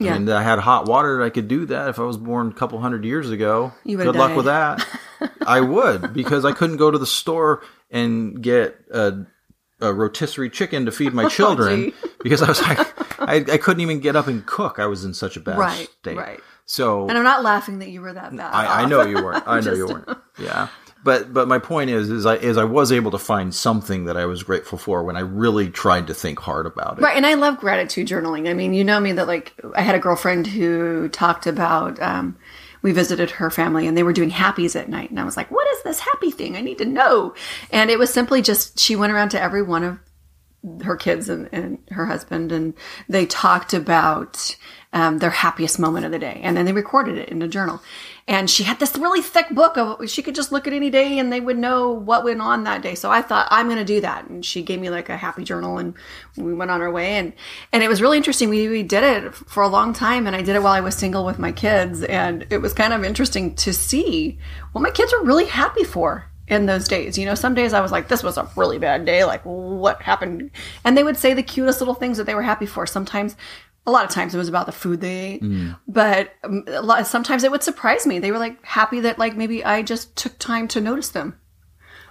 Yeah. 0.00 0.14
I 0.14 0.18
mean, 0.18 0.28
I 0.28 0.42
had 0.42 0.58
hot 0.58 0.86
water. 0.86 1.22
I 1.22 1.30
could 1.30 1.46
do 1.46 1.66
that 1.66 1.88
if 1.88 1.98
I 2.00 2.02
was 2.02 2.16
born 2.16 2.48
a 2.48 2.52
couple 2.54 2.80
hundred 2.80 3.04
years 3.04 3.30
ago. 3.30 3.72
You 3.84 3.96
Good 3.96 4.06
would've 4.06 4.18
luck 4.20 4.36
with 4.36 4.46
that. 4.46 4.84
I 5.46 5.60
would 5.60 6.12
because 6.12 6.44
I 6.44 6.50
couldn't 6.52 6.78
go 6.78 6.90
to 6.90 6.98
the 6.98 7.06
store 7.06 7.62
and 7.90 8.42
get 8.42 8.76
a, 8.92 9.24
a 9.80 9.92
rotisserie 9.94 10.50
chicken 10.50 10.86
to 10.86 10.92
feed 10.92 11.12
my 11.14 11.24
oh, 11.26 11.28
children 11.28 11.92
Oh, 12.04 12.08
because 12.24 12.42
I 12.42 12.48
was 12.48 12.60
like, 12.62 13.20
I, 13.20 13.36
I 13.36 13.58
couldn't 13.58 13.82
even 13.82 14.00
get 14.00 14.16
up 14.16 14.26
and 14.26 14.44
cook. 14.44 14.78
I 14.80 14.86
was 14.86 15.04
in 15.04 15.14
such 15.14 15.36
a 15.36 15.40
bad 15.40 15.58
Right, 15.58 15.88
state. 16.00 16.16
right. 16.16 16.40
So 16.66 17.08
And 17.08 17.16
I'm 17.16 17.24
not 17.24 17.44
laughing 17.44 17.78
that 17.80 17.90
you 17.90 18.00
were 18.00 18.12
that 18.14 18.34
bad. 18.36 18.52
I, 18.52 18.82
I 18.82 18.86
know 18.86 19.02
you 19.02 19.16
weren't. 19.22 19.44
I 19.46 19.60
know 19.60 19.74
you 19.74 19.86
weren't. 19.86 20.18
Yeah. 20.38 20.68
But 21.04 21.34
but 21.34 21.46
my 21.46 21.58
point 21.58 21.90
is 21.90 22.10
is 22.10 22.24
I 22.24 22.36
is 22.36 22.56
I 22.56 22.64
was 22.64 22.90
able 22.90 23.10
to 23.10 23.18
find 23.18 23.54
something 23.54 24.06
that 24.06 24.16
I 24.16 24.24
was 24.24 24.42
grateful 24.42 24.78
for 24.78 25.04
when 25.04 25.16
I 25.16 25.20
really 25.20 25.68
tried 25.68 26.06
to 26.06 26.14
think 26.14 26.40
hard 26.40 26.64
about 26.66 26.98
it. 26.98 27.02
Right, 27.02 27.16
and 27.16 27.26
I 27.26 27.34
love 27.34 27.58
gratitude 27.58 28.08
journaling. 28.08 28.48
I 28.48 28.54
mean, 28.54 28.72
you 28.72 28.82
know 28.84 28.98
me 28.98 29.12
that 29.12 29.28
like 29.28 29.52
I 29.74 29.82
had 29.82 29.94
a 29.94 29.98
girlfriend 29.98 30.46
who 30.46 31.08
talked 31.10 31.46
about 31.46 32.00
um 32.00 32.38
we 32.80 32.92
visited 32.92 33.30
her 33.32 33.50
family 33.50 33.86
and 33.86 33.96
they 33.96 34.02
were 34.02 34.12
doing 34.12 34.30
happies 34.30 34.74
at 34.74 34.88
night 34.88 35.10
and 35.10 35.20
I 35.20 35.24
was 35.24 35.36
like, 35.36 35.50
"What 35.50 35.68
is 35.76 35.82
this 35.82 36.00
happy 36.00 36.30
thing? 36.30 36.56
I 36.56 36.62
need 36.62 36.78
to 36.78 36.86
know." 36.86 37.34
And 37.70 37.90
it 37.90 37.98
was 37.98 38.10
simply 38.10 38.40
just 38.40 38.80
she 38.80 38.96
went 38.96 39.12
around 39.12 39.28
to 39.30 39.40
every 39.40 39.62
one 39.62 39.84
of 39.84 39.98
her 40.82 40.96
kids 40.96 41.28
and, 41.28 41.48
and 41.52 41.78
her 41.90 42.06
husband 42.06 42.50
and 42.50 42.72
they 43.08 43.26
talked 43.26 43.74
about 43.74 44.56
um, 44.94 45.18
their 45.18 45.30
happiest 45.30 45.78
moment 45.80 46.06
of 46.06 46.12
the 46.12 46.20
day 46.20 46.40
and 46.44 46.56
then 46.56 46.64
they 46.64 46.72
recorded 46.72 47.18
it 47.18 47.28
in 47.28 47.42
a 47.42 47.48
journal 47.48 47.82
and 48.28 48.48
she 48.48 48.62
had 48.62 48.78
this 48.78 48.96
really 48.96 49.20
thick 49.20 49.50
book 49.50 49.76
of 49.76 50.08
she 50.08 50.22
could 50.22 50.36
just 50.36 50.52
look 50.52 50.68
at 50.68 50.72
any 50.72 50.88
day 50.88 51.18
and 51.18 51.32
they 51.32 51.40
would 51.40 51.58
know 51.58 51.90
what 51.90 52.22
went 52.22 52.40
on 52.40 52.62
that 52.62 52.80
day 52.80 52.94
so 52.94 53.10
i 53.10 53.20
thought 53.20 53.48
i'm 53.50 53.66
going 53.66 53.76
to 53.76 53.84
do 53.84 54.00
that 54.00 54.28
and 54.28 54.46
she 54.46 54.62
gave 54.62 54.80
me 54.80 54.88
like 54.88 55.08
a 55.08 55.16
happy 55.16 55.42
journal 55.42 55.78
and 55.78 55.94
we 56.36 56.54
went 56.54 56.70
on 56.70 56.80
our 56.80 56.92
way 56.92 57.16
and 57.16 57.32
and 57.72 57.82
it 57.82 57.88
was 57.88 58.00
really 58.00 58.16
interesting 58.16 58.48
we, 58.48 58.68
we 58.68 58.84
did 58.84 59.02
it 59.02 59.34
for 59.34 59.64
a 59.64 59.68
long 59.68 59.92
time 59.92 60.28
and 60.28 60.36
i 60.36 60.40
did 60.40 60.54
it 60.54 60.62
while 60.62 60.72
i 60.72 60.80
was 60.80 60.94
single 60.94 61.26
with 61.26 61.40
my 61.40 61.50
kids 61.50 62.04
and 62.04 62.46
it 62.50 62.58
was 62.58 62.72
kind 62.72 62.92
of 62.92 63.02
interesting 63.02 63.52
to 63.56 63.74
see 63.74 64.38
what 64.70 64.80
my 64.80 64.90
kids 64.90 65.12
were 65.12 65.24
really 65.24 65.46
happy 65.46 65.84
for 65.84 66.30
in 66.46 66.66
those 66.66 66.86
days. 66.86 67.16
You 67.16 67.24
know, 67.24 67.34
some 67.34 67.54
days 67.54 67.72
I 67.72 67.80
was 67.80 67.90
like, 67.90 68.08
this 68.08 68.22
was 68.22 68.36
a 68.36 68.46
really 68.54 68.78
bad 68.78 69.06
day. 69.06 69.24
Like, 69.24 69.40
what 69.44 70.02
happened? 70.02 70.50
And 70.84 70.94
they 70.94 71.02
would 71.02 71.16
say 71.16 71.32
the 71.32 71.42
cutest 71.42 71.80
little 71.80 71.94
things 71.94 72.18
that 72.18 72.24
they 72.24 72.34
were 72.34 72.42
happy 72.42 72.66
for. 72.66 72.86
Sometimes 72.86 73.34
a 73.86 73.90
lot 73.90 74.04
of 74.04 74.10
times 74.10 74.34
it 74.34 74.38
was 74.38 74.48
about 74.48 74.66
the 74.66 74.72
food 74.72 75.00
they 75.00 75.34
ate, 75.34 75.42
but 75.86 76.32
um, 76.42 76.64
a 76.68 76.80
lot, 76.80 77.06
sometimes 77.06 77.44
it 77.44 77.50
would 77.50 77.62
surprise 77.62 78.06
me. 78.06 78.18
They 78.18 78.30
were 78.30 78.38
like 78.38 78.64
happy 78.64 79.00
that 79.00 79.18
like 79.18 79.36
maybe 79.36 79.64
I 79.64 79.82
just 79.82 80.16
took 80.16 80.38
time 80.38 80.68
to 80.68 80.80
notice 80.80 81.10
them, 81.10 81.38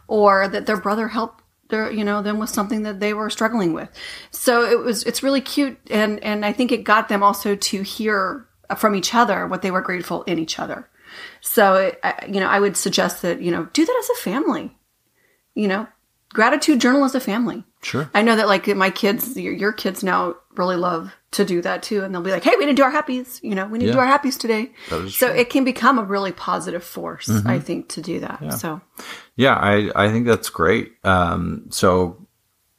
or 0.08 0.48
that 0.48 0.66
their 0.66 0.78
brother 0.78 1.08
helped 1.08 1.44
their 1.70 1.92
you 1.92 2.04
know 2.04 2.22
them 2.22 2.38
with 2.38 2.50
something 2.50 2.84
that 2.84 3.00
they 3.00 3.14
were 3.14 3.30
struggling 3.30 3.74
with. 3.74 3.90
So 4.30 4.70
it 4.70 4.80
was 4.80 5.04
it's 5.04 5.24
really 5.24 5.42
cute, 5.42 5.80
and 5.90 6.24
and 6.24 6.46
I 6.46 6.54
think 6.54 6.72
it 6.72 6.84
got 6.84 7.10
them 7.10 7.24
also 7.24 7.56
to 7.56 7.82
hear 7.82 8.48
from 8.78 8.96
each 8.96 9.16
other 9.16 9.48
what 9.48 9.62
they 9.62 9.72
were 9.72 9.82
grateful 9.82 10.24
in 10.24 10.38
each 10.38 10.60
other. 10.60 10.90
So 11.42 11.76
it, 11.76 12.00
I, 12.04 12.26
you 12.28 12.40
know 12.40 12.48
I 12.48 12.60
would 12.60 12.78
suggest 12.78 13.24
that 13.24 13.42
you 13.42 13.50
know 13.50 13.68
do 13.74 13.84
that 13.84 13.98
as 14.00 14.10
a 14.12 14.22
family. 14.22 14.78
You 15.56 15.68
know, 15.68 15.88
gratitude 16.30 16.82
journal 16.82 17.04
as 17.04 17.16
a 17.16 17.20
family. 17.20 17.64
Sure. 17.82 18.10
I 18.14 18.22
know 18.22 18.36
that 18.36 18.48
like 18.48 18.68
my 18.68 18.90
kids, 18.90 19.38
your, 19.38 19.54
your 19.54 19.72
kids 19.72 20.04
now 20.04 20.36
really 20.56 20.76
love 20.76 21.14
to 21.34 21.46
do 21.46 21.62
that 21.62 21.84
too, 21.84 22.04
and 22.04 22.14
they'll 22.14 22.22
be 22.22 22.32
like, 22.32 22.44
"Hey, 22.44 22.56
we 22.58 22.66
didn't 22.66 22.78
do 22.78 22.84
our 22.84 22.92
happies. 22.92 23.42
You 23.44 23.56
know, 23.56 23.68
we 23.68 23.80
need 23.80 23.88
to 23.88 23.94
do 23.94 24.00
our 24.00 24.08
happies 24.08 24.38
today." 24.40 24.72
So 24.90 25.00
true. 25.00 25.08
Mm-hmm. 25.08 25.38
it 25.40 25.50
can 25.50 25.64
become 25.64 26.00
a 26.00 26.04
really 26.04 26.32
positive 26.32 26.84
force, 26.84 27.30
I 27.46 27.60
think, 27.60 27.90
to 27.90 28.02
do 28.02 28.20
that. 28.22 28.54
So 28.54 28.82
Yeah, 29.36 29.56
I, 29.56 29.90
I 29.96 30.12
think 30.12 30.26
that's 30.26 30.50
great. 30.50 30.94
Um, 31.04 31.66
so 31.70 32.28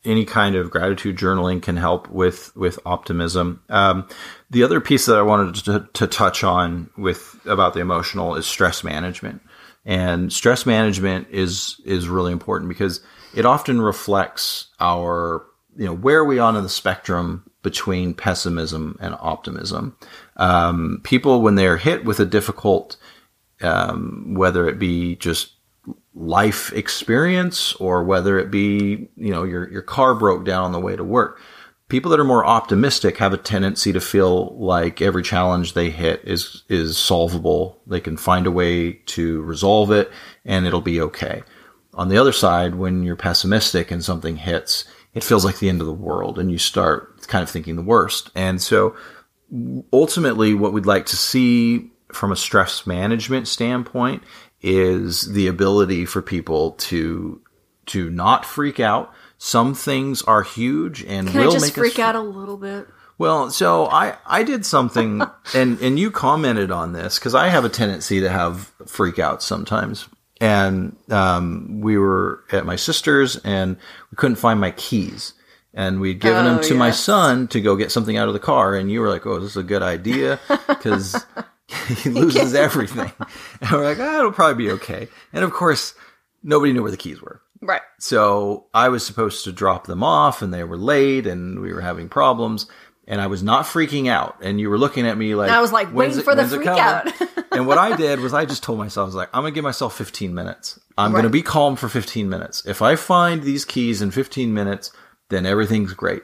any 0.04 0.24
kind 0.24 0.54
of 0.54 0.70
gratitude 0.70 1.16
journaling 1.16 1.62
can 1.62 1.76
help 1.76 2.08
with, 2.10 2.54
with 2.54 2.78
optimism. 2.84 3.62
Um, 3.68 4.06
the 4.50 4.62
other 4.62 4.80
piece 4.80 5.06
that 5.06 5.16
I 5.16 5.22
wanted 5.22 5.64
to, 5.64 5.88
to 5.94 6.06
touch 6.06 6.44
on 6.44 6.90
with 6.96 7.40
about 7.46 7.74
the 7.74 7.80
emotional 7.80 8.34
is 8.34 8.46
stress 8.46 8.84
management. 8.84 9.40
And 9.86 10.32
stress 10.32 10.66
management 10.66 11.28
is, 11.30 11.80
is 11.84 12.08
really 12.08 12.32
important 12.32 12.68
because 12.68 13.00
it 13.34 13.46
often 13.46 13.80
reflects 13.80 14.68
our, 14.78 15.46
you 15.76 15.86
know, 15.86 15.94
where 15.94 16.18
are 16.18 16.24
we 16.24 16.38
on 16.38 16.56
in 16.56 16.62
the 16.62 16.68
spectrum 16.68 17.50
between 17.62 18.14
pessimism 18.14 18.96
and 19.00 19.16
optimism? 19.20 19.96
Um, 20.36 21.00
people, 21.04 21.42
when 21.42 21.54
they're 21.54 21.78
hit 21.78 22.04
with 22.04 22.20
a 22.20 22.26
difficult, 22.26 22.96
um, 23.60 24.34
whether 24.34 24.68
it 24.68 24.78
be 24.78 25.16
just 25.16 25.52
life 26.14 26.72
experience 26.72 27.74
or 27.74 28.04
whether 28.04 28.38
it 28.38 28.50
be, 28.50 29.08
you 29.16 29.30
know, 29.30 29.44
your, 29.44 29.70
your 29.70 29.82
car 29.82 30.14
broke 30.14 30.44
down 30.44 30.64
on 30.64 30.72
the 30.72 30.80
way 30.80 30.96
to 30.96 31.04
work. 31.04 31.40
People 31.88 32.10
that 32.10 32.20
are 32.20 32.24
more 32.24 32.46
optimistic 32.46 33.18
have 33.18 33.34
a 33.34 33.38
tendency 33.38 33.92
to 33.92 34.00
feel 34.00 34.56
like 34.56 35.02
every 35.02 35.22
challenge 35.22 35.74
they 35.74 35.90
hit 35.90 36.20
is, 36.24 36.62
is 36.68 36.96
solvable. 36.96 37.82
They 37.86 38.00
can 38.00 38.16
find 38.16 38.46
a 38.46 38.50
way 38.50 38.92
to 38.92 39.42
resolve 39.42 39.90
it 39.90 40.10
and 40.44 40.66
it'll 40.66 40.80
be 40.80 41.00
okay. 41.00 41.42
On 41.92 42.08
the 42.08 42.18
other 42.18 42.32
side, 42.32 42.74
when 42.74 43.02
you're 43.02 43.16
pessimistic 43.16 43.90
and 43.90 44.02
something 44.02 44.36
hits, 44.36 44.84
it 45.14 45.24
feels 45.24 45.44
like 45.44 45.58
the 45.58 45.68
end 45.68 45.80
of 45.80 45.86
the 45.86 45.92
world 45.92 46.38
and 46.38 46.50
you 46.50 46.58
start 46.58 47.26
kind 47.28 47.42
of 47.42 47.48
thinking 47.48 47.76
the 47.76 47.82
worst. 47.82 48.30
And 48.34 48.60
so 48.60 48.96
ultimately 49.92 50.54
what 50.54 50.72
we'd 50.72 50.86
like 50.86 51.06
to 51.06 51.16
see 51.16 51.90
from 52.12 52.32
a 52.32 52.36
stress 52.36 52.86
management 52.86 53.48
standpoint 53.48 54.22
is 54.60 55.32
the 55.32 55.46
ability 55.46 56.06
for 56.06 56.22
people 56.22 56.72
to 56.72 57.40
to 57.86 58.10
not 58.10 58.44
freak 58.44 58.80
out. 58.80 59.12
Some 59.38 59.74
things 59.74 60.22
are 60.22 60.42
huge 60.42 61.04
and 61.04 61.28
can 61.28 61.40
will 61.40 61.50
I 61.50 61.52
just 61.52 61.66
make 61.66 61.74
freak 61.74 61.94
us 61.94 61.98
out 61.98 62.16
a 62.16 62.20
little 62.20 62.56
bit? 62.56 62.88
well, 63.18 63.50
so 63.50 63.86
I 63.86 64.16
I 64.26 64.42
did 64.42 64.66
something 64.66 65.22
and 65.54 65.80
and 65.80 65.98
you 65.98 66.10
commented 66.10 66.70
on 66.70 66.92
this 66.92 67.18
cuz 67.18 67.34
I 67.34 67.48
have 67.48 67.64
a 67.64 67.68
tendency 67.68 68.20
to 68.20 68.28
have 68.28 68.72
freakouts 68.84 69.42
sometimes. 69.42 70.08
And 70.40 70.96
um, 71.10 71.80
we 71.80 71.96
were 71.96 72.44
at 72.52 72.66
my 72.66 72.76
sister's 72.76 73.36
and 73.36 73.76
we 74.10 74.16
couldn't 74.16 74.36
find 74.36 74.60
my 74.60 74.72
keys. 74.72 75.34
And 75.72 76.00
we'd 76.00 76.20
given 76.20 76.44
them 76.44 76.58
Oh, 76.58 76.62
to 76.62 76.74
my 76.74 76.90
son 76.92 77.48
to 77.48 77.60
go 77.60 77.74
get 77.76 77.90
something 77.90 78.16
out 78.16 78.28
of 78.28 78.34
the 78.34 78.40
car. 78.40 78.76
And 78.76 78.90
you 78.90 79.00
were 79.00 79.08
like, 79.08 79.26
oh, 79.26 79.40
this 79.40 79.50
is 79.50 79.56
a 79.56 79.62
good 79.64 79.82
idea 79.82 80.38
because 80.68 81.24
he 82.02 82.10
loses 82.10 82.54
everything. 82.54 83.12
And 83.60 83.70
we're 83.72 83.84
like, 83.84 83.98
oh, 83.98 84.18
it'll 84.18 84.32
probably 84.32 84.66
be 84.66 84.70
okay. 84.72 85.08
And 85.32 85.44
of 85.44 85.52
course, 85.52 85.94
nobody 86.42 86.72
knew 86.72 86.82
where 86.82 86.90
the 86.90 86.96
keys 86.96 87.20
were. 87.20 87.40
Right. 87.60 87.82
So 87.98 88.66
I 88.74 88.88
was 88.88 89.04
supposed 89.04 89.44
to 89.44 89.52
drop 89.52 89.86
them 89.86 90.02
off 90.02 90.42
and 90.42 90.52
they 90.52 90.64
were 90.64 90.76
late 90.76 91.26
and 91.26 91.60
we 91.60 91.72
were 91.72 91.80
having 91.80 92.08
problems 92.08 92.66
and 93.06 93.20
I 93.20 93.26
was 93.26 93.42
not 93.42 93.64
freaking 93.66 94.08
out. 94.08 94.36
And 94.42 94.60
you 94.60 94.70
were 94.70 94.78
looking 94.78 95.06
at 95.06 95.16
me 95.18 95.34
like, 95.34 95.50
I 95.50 95.60
was 95.60 95.72
like 95.72 95.88
"When's 95.88 96.16
waiting 96.16 96.20
it- 96.20 96.24
for 96.24 96.34
the 96.34 96.46
freak 96.48 96.66
out. 96.68 97.12
and 97.52 97.66
what 97.66 97.78
I 97.78 97.96
did 98.04 98.20
was 98.20 98.32
I 98.34 98.44
just 98.44 98.62
told 98.62 98.78
myself, 98.78 99.04
I 99.04 99.06
was 99.06 99.14
like, 99.14 99.28
I'm 99.32 99.42
going 99.42 99.52
to 99.52 99.54
give 99.54 99.64
myself 99.64 99.96
15 99.96 100.34
minutes. 100.34 100.78
I'm 100.96 101.10
going 101.12 101.24
to 101.24 101.30
be 101.30 101.42
calm 101.42 101.76
for 101.76 101.88
15 101.88 102.28
minutes. 102.28 102.64
If 102.66 102.80
I 102.82 102.96
find 102.96 103.42
these 103.42 103.64
keys 103.64 104.00
in 104.00 104.10
15 104.10 104.54
minutes, 104.54 104.92
then 105.28 105.44
everything's 105.46 105.92
great. 105.94 106.22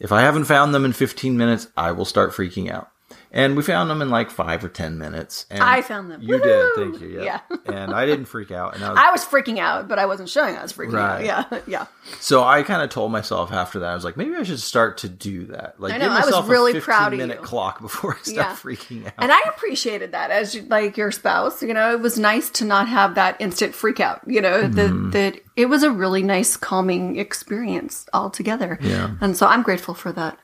If 0.00 0.10
I 0.12 0.22
haven't 0.22 0.44
found 0.44 0.74
them 0.74 0.84
in 0.84 0.92
15 0.92 1.36
minutes, 1.36 1.68
I 1.76 1.92
will 1.92 2.04
start 2.04 2.32
freaking 2.32 2.70
out. 2.70 2.90
And 3.32 3.56
we 3.56 3.62
found 3.62 3.90
them 3.90 4.00
in 4.02 4.08
like 4.10 4.30
five 4.30 4.64
or 4.64 4.68
10 4.68 4.98
minutes. 4.98 5.46
And 5.50 5.62
I 5.62 5.82
found 5.82 6.10
them. 6.10 6.22
You 6.22 6.36
Woohoo! 6.38 6.74
did. 6.76 6.92
Thank 6.98 7.00
you. 7.02 7.22
Yeah. 7.22 7.40
and 7.66 7.92
I 7.92 8.06
didn't 8.06 8.26
freak 8.26 8.50
out. 8.50 8.74
And 8.74 8.84
I 8.84 8.90
was 8.90 8.98
I 8.98 9.10
was 9.10 9.24
freaking 9.24 9.58
out, 9.58 9.88
but 9.88 9.98
I 9.98 10.06
wasn't 10.06 10.28
showing 10.28 10.56
I 10.56 10.62
was 10.62 10.72
freaking 10.72 10.98
out. 10.98 11.24
Yeah, 11.24 11.44
yeah. 11.66 11.86
so 12.20 12.42
I 12.44 12.62
kind 12.62 12.82
of 12.82 12.90
told 12.90 13.12
myself 13.12 13.52
after 13.52 13.80
that, 13.80 13.90
I 13.90 13.94
was 13.94 14.04
like, 14.04 14.16
maybe 14.16 14.34
I 14.36 14.42
should 14.42 14.60
start 14.60 14.98
to 14.98 15.08
do 15.08 15.44
that. 15.46 15.80
Like, 15.80 15.92
I 15.92 15.98
know, 15.98 16.04
give 16.06 16.12
I 16.12 16.16
was 16.16 16.24
myself 16.26 16.48
really 16.48 16.70
a 16.72 16.74
15 16.74 16.84
proud 16.84 17.12
of 17.12 17.18
minute 17.18 17.38
you. 17.40 17.46
clock 17.46 17.80
before 17.80 18.14
I 18.14 18.22
start 18.22 18.36
Yeah. 18.36 18.54
freaking 18.54 19.06
out. 19.06 19.12
And 19.18 19.32
I 19.32 19.40
appreciated 19.48 20.12
that 20.12 20.30
as 20.30 20.54
you, 20.54 20.62
like 20.62 20.96
your 20.96 21.10
spouse. 21.10 21.62
You 21.62 21.74
know, 21.74 21.92
it 21.92 22.00
was 22.00 22.18
nice 22.18 22.48
to 22.50 22.64
not 22.64 22.88
have 22.88 23.14
that 23.16 23.36
instant 23.40 23.74
freak 23.74 24.00
out. 24.00 24.20
You 24.26 24.40
know, 24.40 24.62
Mm-hmm. 24.62 25.10
that 25.10 25.12
that 25.34 25.40
it 25.56 25.66
was 25.66 25.82
a 25.82 25.90
really 25.90 26.22
nice 26.22 26.56
calming 26.56 27.16
experience 27.18 28.06
altogether. 28.14 28.78
Yeah. 28.80 29.10
And 29.20 29.36
so 29.36 29.46
I'm 29.46 29.62
grateful 29.62 29.94
for 29.94 30.12
that 30.12 30.38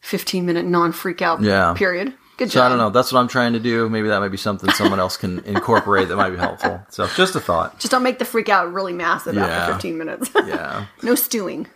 15 0.00 0.46
minute 0.46 0.64
non 0.66 0.92
freak 0.92 1.22
out 1.22 1.40
Yeah. 1.42 1.74
period. 1.74 2.14
Good 2.36 2.46
job. 2.46 2.52
so 2.52 2.58
job. 2.60 2.66
I 2.66 2.68
don't 2.70 2.78
know. 2.78 2.88
That's 2.90 3.12
what 3.12 3.20
I'm 3.20 3.28
trying 3.28 3.52
to 3.52 3.60
do. 3.60 3.88
Maybe 3.90 4.08
that 4.08 4.18
might 4.20 4.30
be 4.30 4.38
something 4.38 4.70
someone 4.70 4.98
else 4.98 5.18
can 5.18 5.40
incorporate 5.40 6.08
that 6.08 6.16
might 6.16 6.30
be 6.30 6.38
helpful. 6.38 6.80
So 6.88 7.06
just 7.08 7.34
a 7.36 7.40
thought. 7.40 7.78
Just 7.78 7.90
don't 7.92 8.02
make 8.02 8.18
the 8.18 8.24
freak 8.24 8.48
out 8.48 8.72
really 8.72 8.94
massive 8.94 9.34
Yeah. 9.34 9.44
after 9.46 9.74
15 9.74 9.98
minutes. 9.98 10.30
Yeah. 10.46 10.86
no 11.02 11.14
stewing. 11.14 11.66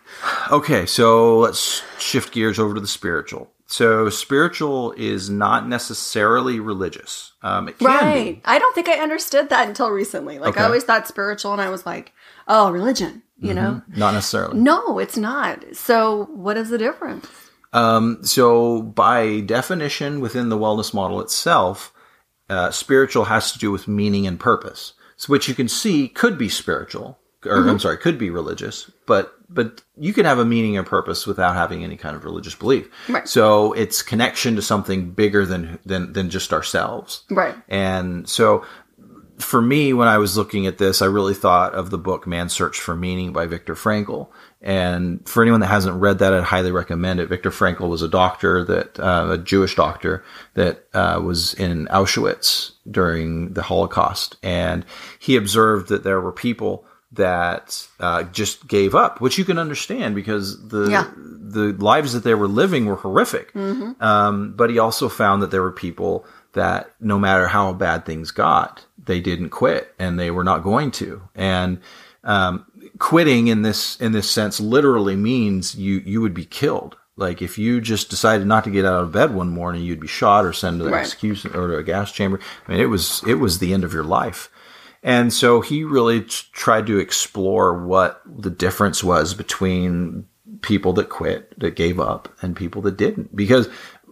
Okay, 0.51 0.87
so 0.87 1.39
let's 1.41 1.83
shift 1.99 2.33
gears 2.33 2.59
over 2.59 2.75
to 2.75 2.81
the 2.81 2.87
spiritual. 2.89 3.51
So 3.67 4.09
spiritual 4.09 4.93
is 4.97 5.29
not 5.29 5.69
necessarily 5.69 6.61
religious. 6.61 7.33
Um, 7.43 7.69
it 7.69 7.79
can 7.79 7.87
Right. 7.87 8.35
be. 8.37 8.43
I 8.47 8.59
don't 8.59 8.75
think 8.75 8.89
I 8.89 8.95
understood 9.01 9.51
that 9.51 9.69
until 9.69 9.91
recently. 9.91 10.39
Like 10.39 10.51
Okay. 10.51 10.61
I 10.63 10.65
always 10.65 10.85
thought 10.85 11.07
spiritual 11.07 11.53
and 11.53 11.61
I 11.61 11.69
was 11.69 11.85
like, 11.85 12.13
oh, 12.49 12.71
religion, 12.71 13.23
you 13.39 13.53
know? 13.53 13.83
Not 13.95 14.15
necessarily. 14.15 14.59
No, 14.59 14.99
it's 14.99 15.17
not. 15.19 15.63
So 15.75 16.29
what 16.33 16.57
is 16.57 16.71
the 16.71 16.79
difference? 16.79 17.27
Um, 17.75 18.21
so 18.23 18.83
by 18.83 19.41
definition, 19.41 20.21
within 20.21 20.49
the 20.49 20.57
wellness 20.57 20.95
model 20.95 21.21
itself, 21.21 21.93
uh, 22.49 22.71
spiritual 22.71 23.25
has 23.25 23.53
to 23.53 23.59
do 23.59 23.71
with 23.71 23.89
meaning 23.89 24.27
and 24.27 24.39
purpose. 24.39 24.95
So 25.17 25.33
which 25.33 25.49
you 25.49 25.55
can 25.55 25.69
see 25.69 26.09
could 26.09 26.39
be 26.39 26.49
spiritual, 26.49 27.19
or 27.45 27.59
Mm-hmm. 27.59 27.69
I'm 27.69 27.79
sorry, 27.79 27.99
could 27.99 28.19
be 28.19 28.31
religious, 28.31 28.91
but 29.07 29.35
but 29.49 29.83
you 29.97 30.13
can 30.13 30.25
have 30.25 30.39
a 30.39 30.45
meaning 30.45 30.77
and 30.77 30.87
purpose 30.87 31.27
without 31.27 31.55
having 31.55 31.85
any 31.85 31.97
kind 31.97 32.17
of 32.17 32.25
religious 32.25 32.55
belief. 32.55 32.89
Right. 33.09 33.29
So 33.29 33.73
it's 33.75 34.03
connection 34.03 34.57
to 34.57 34.63
something 34.63 35.11
bigger 35.11 35.45
than 35.45 35.79
than 35.85 36.13
than 36.13 36.31
just 36.31 36.53
ourselves. 36.53 37.25
Right. 37.31 37.55
And 37.69 38.29
so 38.29 38.65
for 39.39 39.61
me, 39.61 39.93
when 39.93 40.09
I 40.09 40.19
was 40.19 40.37
looking 40.37 40.67
at 40.67 40.79
this, 40.79 41.03
I 41.03 41.07
really 41.07 41.35
thought 41.35 41.75
of 41.75 41.91
the 41.91 41.99
book 41.99 42.27
Man's 42.27 42.53
Search 42.53 42.81
for 42.81 42.95
Meaning 42.95 43.33
by 43.33 43.47
Viktor 43.47 43.75
Frankl. 43.75 44.29
And 44.65 45.21
for 45.29 45.43
anyone 45.43 45.61
that 45.61 45.67
hasn't 45.67 46.01
read 46.01 46.19
that, 46.21 46.33
I'd 46.33 46.43
highly 46.45 46.73
recommend 46.73 47.21
it. 47.21 47.29
Viktor 47.29 47.51
Frankl 47.51 47.89
was 47.91 48.01
a 48.01 48.09
doctor 48.09 48.65
that, 48.65 48.99
uh, 48.99 49.27
a 49.33 49.39
Jewish 49.39 49.77
doctor 49.77 50.25
that, 50.55 50.87
uh, 50.95 51.21
was 51.23 51.53
in 51.55 51.87
Auschwitz 51.89 52.73
during 52.91 53.53
the 53.53 53.63
Holocaust. 53.63 54.37
And 54.43 54.87
he 55.19 55.37
observed 55.37 55.89
that 55.91 56.03
there 56.03 56.19
were 56.21 56.33
people 56.33 56.87
that, 57.13 57.87
uh, 58.01 58.23
just 58.25 58.67
gave 58.67 58.95
up, 58.95 59.21
which 59.21 59.37
you 59.37 59.45
can 59.45 59.59
understand 59.59 60.15
because 60.15 60.67
the, 60.69 60.89
Yeah. 60.91 61.09
the 61.17 61.75
lives 61.79 62.15
that 62.15 62.25
they 62.25 62.35
were 62.35 62.49
living 62.49 62.87
were 62.87 62.97
horrific. 62.97 63.55
Um, 64.01 64.55
but 64.57 64.71
he 64.71 64.79
also 64.79 65.11
found 65.11 65.43
that 65.43 65.51
there 65.51 65.63
were 65.63 65.71
people 65.73 66.25
that 66.55 66.91
no 67.01 67.19
matter 67.19 67.49
how 67.49 67.73
bad 67.75 68.07
things 68.07 68.31
got, 68.31 68.85
they 69.05 69.21
didn't 69.21 69.51
quit 69.51 69.95
and 69.99 70.19
they 70.19 70.31
were 70.31 70.43
not 70.45 70.63
going 70.63 70.91
to. 70.93 71.21
And, 71.35 71.81
um, 72.25 72.65
quitting 72.99 73.49
in 73.49 73.63
this, 73.63 74.01
in 74.01 74.13
this 74.13 74.31
sense 74.31 74.61
literally 74.61 75.17
means 75.17 75.75
you, 75.75 76.03
you 76.05 76.21
would 76.21 76.35
be 76.35 76.45
killed. 76.45 76.97
Like 77.17 77.43
if 77.43 77.59
you 77.59 77.81
just 77.81 78.11
decided 78.11 78.47
not 78.47 78.65
to 78.65 78.71
get 78.71 78.85
out 78.85 79.03
of 79.03 79.13
bed 79.13 79.35
one 79.35 79.51
morning, 79.51 79.83
you'd 79.83 80.01
be 80.01 80.09
shot 80.09 80.45
or 80.45 80.53
sent 80.53 80.79
to 80.79 80.85
the 80.85 80.91
Right. 80.91 81.01
execution 81.01 81.55
or 81.55 81.69
to 81.69 81.77
a 81.77 81.83
gas 81.83 82.11
chamber. 82.13 82.41
I 82.67 82.73
mean, 82.73 82.81
it 82.81 82.87
was, 82.87 83.23
it 83.27 83.35
was 83.35 83.59
the 83.59 83.73
end 83.73 83.85
of 83.85 83.93
your 83.93 84.05
life. 84.05 84.51
And 85.03 85.33
so 85.33 85.61
he 85.61 85.85
really 85.85 86.23
t- 86.23 86.47
tried 86.53 86.87
to 86.87 86.99
explore 86.99 87.85
what 87.87 88.23
the 88.27 88.51
difference 88.51 89.05
was 89.05 89.35
between 89.35 90.27
people 90.63 90.93
that 90.95 91.09
quit, 91.11 91.59
that 91.61 91.77
gave 91.77 92.01
up, 92.01 92.29
and 92.43 92.57
people 92.57 92.81
that 92.83 92.97
didn't. 92.97 93.37
Because 93.37 93.69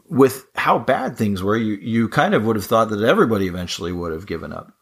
with 0.09 0.47
how 0.55 0.79
bad 0.79 1.17
things 1.17 1.43
were, 1.43 1.57
you, 1.57 1.75
you 1.77 2.09
kind 2.09 2.35
of 2.35 2.45
would 2.45 2.57
have 2.57 2.67
thought 2.67 2.91
that 2.91 3.03
everybody 3.03 3.47
eventually 3.47 3.91
would 3.91 4.13
have 4.13 4.27
given 4.27 4.53
up. 4.53 4.73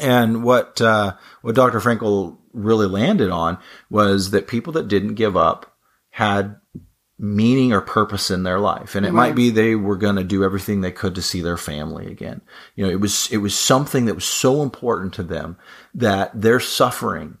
And 0.00 0.42
what 0.42 0.80
uh, 0.80 1.14
what 1.42 1.54
Dr. 1.54 1.80
Frankl 1.80 2.38
really 2.52 2.86
landed 2.86 3.30
on 3.30 3.58
was 3.90 4.30
that 4.30 4.46
people 4.48 4.72
that 4.74 4.88
didn't 4.88 5.14
give 5.14 5.36
up 5.36 5.76
had 6.10 6.56
meaning 7.18 7.72
or 7.72 7.80
purpose 7.80 8.30
in 8.30 8.42
their 8.42 8.58
life. 8.58 8.94
And 8.96 9.06
it 9.06 9.12
might 9.12 9.34
be 9.36 9.50
they 9.50 9.76
were 9.76 9.96
going 9.96 10.16
to 10.16 10.24
do 10.24 10.42
everything 10.42 10.80
they 10.80 10.90
could 10.90 11.14
to 11.14 11.22
see 11.22 11.40
their 11.40 11.56
family 11.56 12.06
again. 12.10 12.40
You 12.74 12.84
know, 12.84 12.90
it 12.90 13.00
was, 13.00 13.28
it 13.30 13.36
was 13.38 13.56
something 13.56 14.06
that 14.06 14.16
was 14.16 14.24
so 14.24 14.62
important 14.62 15.14
to 15.14 15.22
them 15.22 15.56
that 15.94 16.38
their 16.38 16.58
suffering 16.58 17.38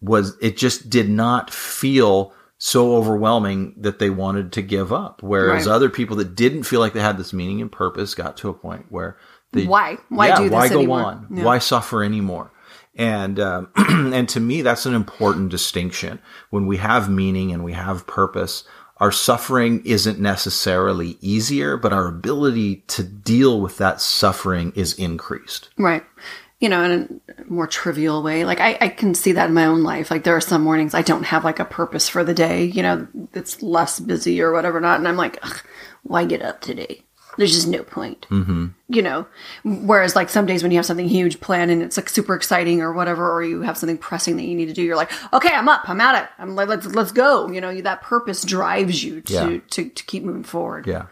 was, 0.00 0.36
it 0.40 0.56
just 0.56 0.90
did 0.90 1.08
not 1.08 1.50
feel 1.50 2.34
so 2.58 2.96
overwhelming 2.96 3.74
that 3.76 4.00
they 4.00 4.10
wanted 4.10 4.52
to 4.52 4.62
give 4.62 4.92
up. 4.92 5.22
Whereas 5.22 5.66
Right. 5.66 5.74
other 5.74 5.88
people 5.88 6.16
that 6.16 6.34
didn't 6.34 6.64
feel 6.64 6.80
like 6.80 6.92
they 6.92 7.00
had 7.00 7.16
this 7.18 7.32
meaning 7.32 7.60
and 7.60 7.70
purpose 7.70 8.14
got 8.14 8.36
to 8.38 8.48
a 8.48 8.54
point 8.54 8.86
where 8.88 9.16
they, 9.52 9.66
Why? 9.66 9.98
Why 10.08 10.28
yeah, 10.28 10.36
do 10.36 10.42
this 10.44 10.52
why 10.52 10.68
go 10.68 10.78
anymore? 10.78 11.02
on? 11.02 11.26
Yeah. 11.30 11.44
Why 11.44 11.58
suffer 11.58 12.02
anymore? 12.02 12.50
And 12.94 13.40
um, 13.40 13.70
and 13.76 14.28
to 14.30 14.40
me, 14.40 14.62
that's 14.62 14.86
an 14.86 14.94
important 14.94 15.50
distinction. 15.50 16.20
When 16.50 16.66
we 16.66 16.78
have 16.78 17.08
meaning 17.10 17.52
and 17.52 17.64
we 17.64 17.72
have 17.72 18.06
purpose, 18.06 18.64
our 18.98 19.12
suffering 19.12 19.82
isn't 19.84 20.20
necessarily 20.20 21.16
easier, 21.20 21.76
but 21.76 21.92
our 21.92 22.06
ability 22.06 22.84
to 22.88 23.02
deal 23.02 23.60
with 23.60 23.78
that 23.78 24.00
suffering 24.00 24.72
is 24.76 24.94
increased. 24.94 25.70
Right. 25.76 26.04
You 26.60 26.68
know, 26.68 26.84
in 26.84 27.20
a 27.36 27.44
more 27.52 27.66
trivial 27.66 28.22
way. 28.22 28.44
Like 28.44 28.60
I, 28.60 28.78
I 28.80 28.88
can 28.88 29.14
see 29.14 29.32
that 29.32 29.48
in 29.48 29.54
my 29.54 29.66
own 29.66 29.82
life. 29.82 30.10
Like 30.10 30.22
there 30.22 30.36
are 30.36 30.40
some 30.40 30.62
mornings 30.62 30.94
I 30.94 31.02
don't 31.02 31.24
have 31.24 31.42
like 31.42 31.58
a 31.58 31.64
purpose 31.64 32.08
for 32.08 32.22
the 32.22 32.34
day, 32.34 32.64
you 32.64 32.82
know, 32.82 33.08
it's 33.32 33.62
less 33.62 33.98
busy 33.98 34.40
or 34.40 34.52
whatever 34.52 34.80
not. 34.80 35.00
And 35.00 35.08
I'm 35.08 35.16
like, 35.16 35.38
Ugh, 35.42 35.60
why 36.04 36.24
get 36.24 36.42
up 36.42 36.60
today? 36.60 37.02
There's 37.38 37.52
just 37.52 37.68
no 37.68 37.82
point. 37.82 38.26
Mm-hmm. 38.30 38.68
You 38.88 39.02
know, 39.02 39.26
whereas 39.64 40.14
like 40.14 40.28
some 40.28 40.46
days 40.46 40.62
when 40.62 40.70
you 40.70 40.78
have 40.78 40.86
something 40.86 41.08
huge 41.08 41.40
planned 41.40 41.70
and 41.70 41.82
it's 41.82 41.96
like 41.96 42.08
super 42.08 42.34
exciting 42.34 42.82
or 42.82 42.92
whatever, 42.92 43.32
or 43.32 43.42
you 43.42 43.62
have 43.62 43.78
something 43.78 43.98
pressing 43.98 44.36
that 44.36 44.44
you 44.44 44.54
need 44.54 44.66
to 44.66 44.74
do, 44.74 44.82
you're 44.82 44.96
like, 44.96 45.10
okay, 45.32 45.52
I'm 45.54 45.68
up, 45.68 45.88
I'm 45.88 46.00
at 46.00 46.24
it. 46.24 46.30
I'm 46.38 46.54
like, 46.54 46.68
let's, 46.68 46.86
let's 46.86 47.12
go. 47.12 47.48
You 47.48 47.60
know, 47.60 47.80
that 47.80 48.02
purpose 48.02 48.42
drives 48.44 49.02
you 49.02 49.20
to, 49.22 49.32
Yeah. 49.32 49.58
to, 49.70 49.88
to 49.88 50.04
keep 50.04 50.24
moving 50.24 50.44
forward. 50.44 50.86
Yeah. 50.86 51.06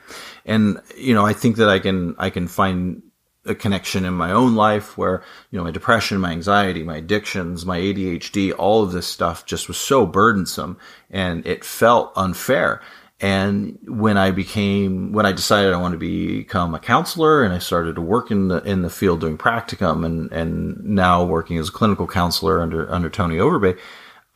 And, 0.45 0.81
you 0.97 1.15
know, 1.15 1.25
I 1.25 1.33
think 1.33 1.57
that 1.57 1.69
I 1.69 1.79
can, 1.79 2.15
I 2.19 2.31
can 2.31 2.49
find 2.49 3.03
a 3.47 3.55
connection 3.55 4.05
in 4.05 4.12
my 4.12 4.33
own 4.33 4.55
life 4.55 4.99
where, 4.99 5.23
you 5.50 5.59
know, 5.59 5.65
my 5.65 5.71
depression, 5.71 6.21
my 6.21 6.31
anxiety, 6.31 6.83
my 6.83 6.99
addictions, 6.99 7.65
my 7.65 7.79
ADHD, 7.79 8.53
all 8.57 8.83
of 8.83 8.93
this 8.93 9.07
stuff 9.07 9.47
just 9.47 9.67
was 9.67 9.79
so 9.79 10.05
burdensome 10.05 10.77
and 11.11 11.47
it 11.47 11.65
felt 11.65 12.12
unfair. 12.17 12.83
And 13.21 13.79
when 13.87 14.17
I 14.17 14.31
became, 14.31 15.12
when 15.12 15.27
I 15.27 15.33
decided 15.33 15.75
I 15.75 15.81
wanted 15.81 16.00
to 16.00 16.39
become 16.39 16.75
a 16.75 16.79
counselor 16.79 17.43
and 17.43 17.53
I 17.53 17.59
started 17.59 17.97
to 17.97 18.00
work 18.00 18.31
in 18.31 18.49
the, 18.49 18.62
in 18.62 18.81
the 18.81 18.89
field 18.89 19.21
doing 19.21 19.37
practicum 19.37 20.07
and, 20.07 20.33
and 20.33 20.83
now 20.83 21.23
working 21.25 21.59
as 21.59 21.69
a 21.69 21.73
clinical 21.73 22.07
counselor 22.07 22.62
under, 22.62 22.91
under 22.91 23.11
Tony 23.11 23.37
Overbay, 23.37 23.79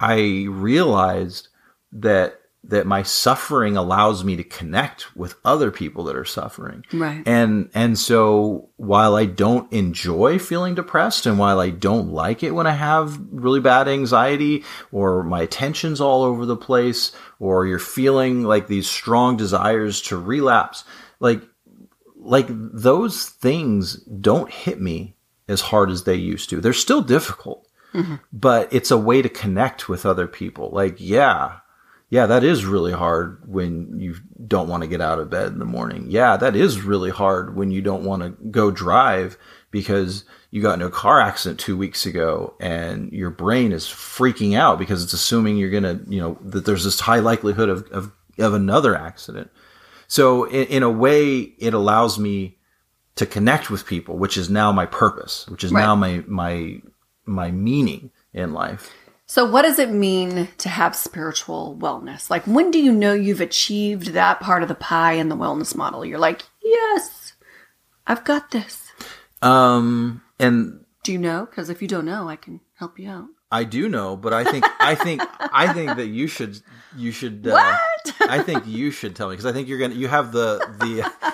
I 0.00 0.46
realized 0.50 1.48
that 1.92 2.40
that 2.68 2.86
my 2.86 3.02
suffering 3.02 3.76
allows 3.76 4.24
me 4.24 4.36
to 4.36 4.44
connect 4.44 5.14
with 5.16 5.34
other 5.44 5.70
people 5.70 6.04
that 6.04 6.16
are 6.16 6.24
suffering. 6.24 6.84
Right. 6.92 7.22
And 7.26 7.70
and 7.74 7.98
so 7.98 8.70
while 8.76 9.14
I 9.14 9.26
don't 9.26 9.70
enjoy 9.72 10.38
feeling 10.38 10.74
depressed 10.74 11.26
and 11.26 11.38
while 11.38 11.60
I 11.60 11.70
don't 11.70 12.10
like 12.10 12.42
it 12.42 12.52
when 12.52 12.66
I 12.66 12.72
have 12.72 13.20
really 13.30 13.60
bad 13.60 13.86
anxiety 13.86 14.64
or 14.92 15.22
my 15.22 15.42
attention's 15.42 16.00
all 16.00 16.22
over 16.22 16.46
the 16.46 16.56
place 16.56 17.12
or 17.38 17.66
you're 17.66 17.78
feeling 17.78 18.44
like 18.44 18.66
these 18.66 18.88
strong 18.88 19.36
desires 19.36 20.00
to 20.02 20.16
relapse, 20.16 20.84
like 21.20 21.42
like 22.16 22.46
those 22.48 23.26
things 23.26 23.96
don't 24.04 24.50
hit 24.50 24.80
me 24.80 25.16
as 25.48 25.60
hard 25.60 25.90
as 25.90 26.04
they 26.04 26.14
used 26.14 26.48
to. 26.50 26.60
They're 26.60 26.72
still 26.72 27.02
difficult. 27.02 27.68
Mm-hmm. 27.92 28.16
But 28.32 28.72
it's 28.72 28.90
a 28.90 28.98
way 28.98 29.22
to 29.22 29.28
connect 29.28 29.88
with 29.88 30.04
other 30.04 30.26
people. 30.26 30.70
Like, 30.72 30.96
yeah, 30.98 31.58
yeah, 32.14 32.26
that 32.26 32.44
is 32.44 32.64
really 32.64 32.92
hard 32.92 33.42
when 33.44 33.98
you 33.98 34.14
don't 34.46 34.68
want 34.68 34.84
to 34.84 34.88
get 34.88 35.00
out 35.00 35.18
of 35.18 35.30
bed 35.30 35.48
in 35.48 35.58
the 35.58 35.64
morning. 35.64 36.06
Yeah, 36.08 36.36
that 36.36 36.54
is 36.54 36.80
really 36.80 37.10
hard 37.10 37.56
when 37.56 37.72
you 37.72 37.82
don't 37.82 38.04
want 38.04 38.22
to 38.22 38.28
go 38.50 38.70
drive 38.70 39.36
because 39.72 40.24
you 40.52 40.62
got 40.62 40.74
into 40.74 40.86
a 40.86 40.92
car 40.92 41.20
accident 41.20 41.58
two 41.58 41.76
weeks 41.76 42.06
ago 42.06 42.54
and 42.60 43.10
your 43.10 43.30
brain 43.30 43.72
is 43.72 43.86
freaking 43.86 44.56
out 44.56 44.78
because 44.78 45.02
it's 45.02 45.12
assuming 45.12 45.56
you're 45.56 45.70
going 45.70 45.82
to, 45.82 46.04
you 46.08 46.20
know, 46.20 46.38
that 46.42 46.64
there's 46.64 46.84
this 46.84 47.00
high 47.00 47.18
likelihood 47.18 47.68
of, 47.68 47.90
of, 47.90 48.12
of 48.38 48.54
another 48.54 48.94
accident. 48.94 49.50
So 50.06 50.44
in, 50.44 50.68
in 50.68 50.82
a 50.84 50.90
way, 50.90 51.40
it 51.40 51.74
allows 51.74 52.16
me 52.16 52.58
to 53.16 53.26
connect 53.26 53.70
with 53.70 53.86
people, 53.86 54.18
which 54.18 54.36
is 54.36 54.48
now 54.48 54.70
my 54.70 54.86
purpose, 54.86 55.48
which 55.48 55.64
is 55.64 55.72
Right. 55.72 55.80
now 55.80 55.96
my, 55.96 56.22
my, 56.28 56.80
my 57.26 57.50
meaning 57.50 58.12
in 58.32 58.52
life. 58.52 58.92
So, 59.34 59.44
what 59.44 59.62
does 59.62 59.80
it 59.80 59.90
mean 59.90 60.46
to 60.58 60.68
have 60.68 60.94
spiritual 60.94 61.76
wellness? 61.80 62.30
Like, 62.30 62.46
when 62.46 62.70
do 62.70 62.78
you 62.78 62.92
know 62.92 63.14
you've 63.14 63.40
achieved 63.40 64.12
that 64.12 64.38
part 64.38 64.62
of 64.62 64.68
the 64.68 64.76
pie 64.76 65.14
in 65.14 65.28
the 65.28 65.34
wellness 65.36 65.74
model? 65.74 66.04
You're 66.04 66.20
like, 66.20 66.42
yes, 66.62 67.32
I've 68.06 68.22
got 68.22 68.52
this. 68.52 68.92
Um, 69.42 70.22
and 70.38 70.84
Do 71.02 71.10
you 71.10 71.18
know? 71.18 71.46
Because 71.46 71.68
if 71.68 71.82
you 71.82 71.88
don't 71.88 72.04
know, 72.04 72.28
I 72.28 72.36
can 72.36 72.60
help 72.78 72.96
you 72.96 73.10
out. 73.10 73.26
I 73.50 73.64
do 73.64 73.88
know, 73.88 74.16
but 74.16 74.32
I 74.32 74.44
think 74.44 74.66
I 74.78 74.94
think 74.94 75.20
I 75.40 75.72
think 75.72 75.96
that 75.96 76.06
you 76.06 76.28
should 76.28 76.60
you 76.96 77.10
should 77.10 77.44
uh, 77.44 77.54
What? 77.54 78.30
I 78.30 78.40
think 78.40 78.68
you 78.68 78.92
should 78.92 79.16
tell 79.16 79.30
me 79.30 79.32
because 79.32 79.46
I 79.46 79.52
think 79.52 79.66
you're 79.66 79.80
gonna 79.80 79.96
you 79.96 80.06
have 80.06 80.30
the 80.30 80.58
the 80.78 81.10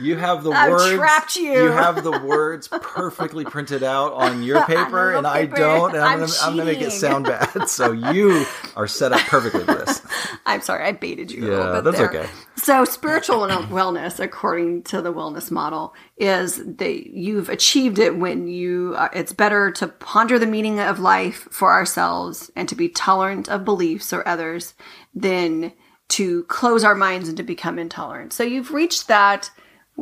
you 0.00 0.16
have 0.16 0.44
the 0.44 0.50
I've 0.50 0.70
words 0.70 0.94
trapped 0.96 1.36
you. 1.36 1.52
you 1.52 1.70
have 1.70 2.02
the 2.04 2.12
words 2.20 2.68
perfectly 2.68 3.44
printed 3.44 3.82
out 3.82 4.12
on 4.12 4.42
your 4.44 4.64
paper 4.66 5.12
and 5.14 5.26
I 5.26 5.46
don't 5.46 5.94
and 5.94 6.04
I'm, 6.04 6.14
I'm 6.14 6.20
gonna, 6.20 6.32
I'm 6.42 6.56
gonna 6.56 6.64
make 6.64 6.80
it 6.82 6.90
sound 6.92 7.26
bad 7.26 7.68
so 7.68 7.92
you 7.92 8.44
are 8.76 8.86
set 8.86 9.12
up 9.12 9.20
perfectly 9.22 9.64
for 9.64 9.74
this 9.74 10.02
I'm 10.44 10.60
sorry, 10.60 10.84
I 10.84 10.92
baited 10.92 11.30
you 11.32 11.44
a 11.46 11.50
Yeah, 11.50 11.56
little 11.58 11.72
bit 11.74 11.84
that's 11.84 11.98
there. 11.98 12.08
okay. 12.22 12.30
So, 12.54 12.84
spiritual 12.84 13.38
wellness, 13.40 14.20
according 14.20 14.84
to 14.84 15.02
the 15.02 15.12
wellness 15.12 15.50
model, 15.50 15.92
is 16.16 16.56
that 16.76 17.08
you've 17.10 17.48
achieved 17.48 17.98
it 17.98 18.16
when 18.16 18.46
you. 18.48 18.94
Uh, 18.96 19.08
it's 19.12 19.32
better 19.32 19.70
to 19.72 19.88
ponder 19.88 20.38
the 20.38 20.46
meaning 20.46 20.78
of 20.78 20.98
life 21.00 21.48
for 21.50 21.72
ourselves 21.72 22.50
and 22.56 22.68
to 22.68 22.74
be 22.76 22.88
tolerant 22.88 23.48
of 23.48 23.64
beliefs 23.64 24.12
or 24.12 24.26
others 24.26 24.74
than 25.14 25.72
to 26.08 26.44
close 26.44 26.84
our 26.84 26.94
minds 26.94 27.28
and 27.28 27.36
to 27.36 27.42
become 27.42 27.78
intolerant. 27.78 28.32
So, 28.32 28.44
you've 28.44 28.72
reached 28.72 29.08
that 29.08 29.50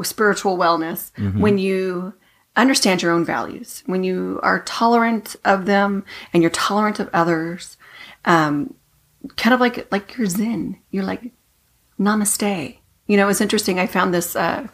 spiritual 0.03 0.57
wellness 0.59 1.11
when 1.39 1.59
you 1.59 2.15
understand 2.57 3.03
your 3.03 3.13
own 3.13 3.25
values, 3.25 3.83
when 3.87 4.05
you 4.05 4.41
are 4.43 4.63
tolerant 4.63 5.37
of 5.45 5.67
them 5.67 6.05
and 6.33 6.43
you're 6.43 6.51
tolerant 6.51 7.01
of 7.01 7.11
others. 7.13 7.77
Um, 8.25 8.75
kind 9.37 9.55
of 9.55 9.61
like 9.61 9.91
like 9.91 10.17
you're 10.17 10.27
zen. 10.27 10.79
You're 10.91 11.05
like 11.05 11.33
namaste. 11.99 12.79
You 13.07 13.17
know, 13.17 13.29
it's 13.29 13.41
interesting. 13.41 13.79
I 13.79 13.87
found 13.87 14.15
this 14.15 14.35
uh, 14.35 14.67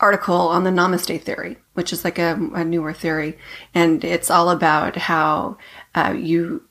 article 0.00 0.36
on 0.36 0.64
the 0.64 0.70
namaste 0.70 1.22
theory, 1.22 1.58
which 1.74 1.92
is 1.92 2.04
like 2.04 2.18
a, 2.18 2.34
a 2.54 2.64
newer 2.64 2.92
theory, 2.92 3.38
and 3.74 4.04
it's 4.04 4.30
all 4.30 4.50
about 4.50 4.96
how 4.96 5.56
uh, 5.94 6.14
you 6.16 6.64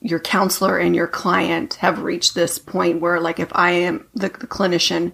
your 0.00 0.20
counselor 0.20 0.78
and 0.78 0.94
your 0.94 1.06
client 1.06 1.74
have 1.74 2.02
reached 2.02 2.34
this 2.34 2.58
point 2.58 3.00
where 3.00 3.20
like 3.20 3.38
if 3.38 3.48
i 3.54 3.70
am 3.70 4.04
the, 4.14 4.28
the 4.28 4.46
clinician 4.46 5.12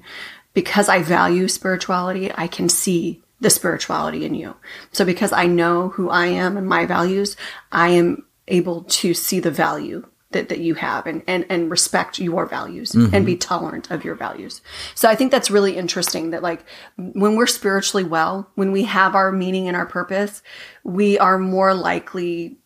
because 0.55 0.89
i 0.89 1.03
value 1.03 1.49
spirituality 1.49 2.31
i 2.35 2.47
can 2.47 2.69
see 2.69 3.23
the 3.41 3.51
spirituality 3.51 4.25
in 4.25 4.35
you 4.35 4.55
so 4.93 5.05
because 5.05 5.33
i 5.33 5.47
know 5.47 5.89
who 5.91 6.09
i 6.11 6.27
am 6.27 6.57
and 6.57 6.69
my 6.69 6.87
values 6.87 7.37
i 7.71 7.89
am 7.89 8.25
able 8.49 8.83
to 8.85 9.15
see 9.15 9.41
the 9.41 9.51
value 9.51 10.07
that, 10.33 10.49
that 10.49 10.59
you 10.59 10.75
have 10.75 11.07
and, 11.07 11.23
and, 11.27 11.47
and 11.49 11.71
respect 11.71 12.19
your 12.19 12.47
values 12.47 12.95
and 12.95 13.13
mm-hmm. 13.13 13.25
be 13.25 13.37
tolerant 13.37 13.91
of 13.91 14.05
your 14.05 14.15
values. 14.15 14.61
So 14.95 15.09
I 15.09 15.15
think 15.15 15.31
that's 15.31 15.51
really 15.51 15.77
interesting 15.77 16.31
that 16.31 16.43
like 16.43 16.65
when 16.97 17.37
we're 17.37 17.47
spiritually 17.47 18.05
well, 18.05 18.51
when 18.55 18.73
we 18.73 18.85
have 18.85 19.15
our 19.15 19.31
meaning 19.31 19.69
and 19.69 19.77
our 19.77 19.87
purpose, 19.87 20.43
we 20.85 21.19
are 21.19 21.39
more 21.39 21.75
likely 21.75 22.57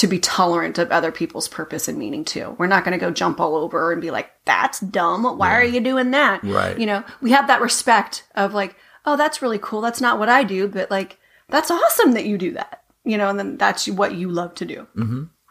to 0.00 0.06
be 0.06 0.18
tolerant 0.18 0.78
of 0.78 0.90
other 0.90 1.12
people's 1.12 1.46
purpose 1.46 1.86
and 1.86 1.98
meaning 1.98 2.24
too. 2.24 2.56
We're 2.58 2.66
not 2.66 2.84
going 2.84 2.98
to 2.98 3.04
go 3.04 3.10
jump 3.10 3.38
all 3.38 3.54
over 3.54 3.92
and 3.92 4.00
be 4.00 4.10
like, 4.10 4.30
that's 4.46 4.80
dumb. 4.80 5.24
Why 5.36 5.54
are 5.54 5.64
you 5.64 5.80
doing 5.80 6.12
that? 6.12 6.42
Right. 6.42 6.78
You 6.78 6.86
know, 6.86 7.04
we 7.20 7.32
have 7.32 7.48
that 7.48 7.60
respect 7.60 8.24
of 8.34 8.54
like, 8.54 8.76
oh, 9.04 9.18
that's 9.18 9.42
really 9.42 9.58
cool. 9.58 9.82
That's 9.82 10.00
not 10.00 10.18
what 10.18 10.30
I 10.30 10.42
do, 10.42 10.68
but 10.68 10.90
like, 10.90 11.18
that's 11.48 11.70
awesome 11.70 12.12
that 12.12 12.24
you 12.24 12.38
do 12.38 12.52
that. 12.52 12.82
You 13.04 13.18
know, 13.18 13.28
and 13.28 13.38
then 13.38 13.56
that's 13.58 13.88
what 13.88 14.14
you 14.14 14.30
love 14.30 14.54
to 14.54 14.64
do. 14.64 14.86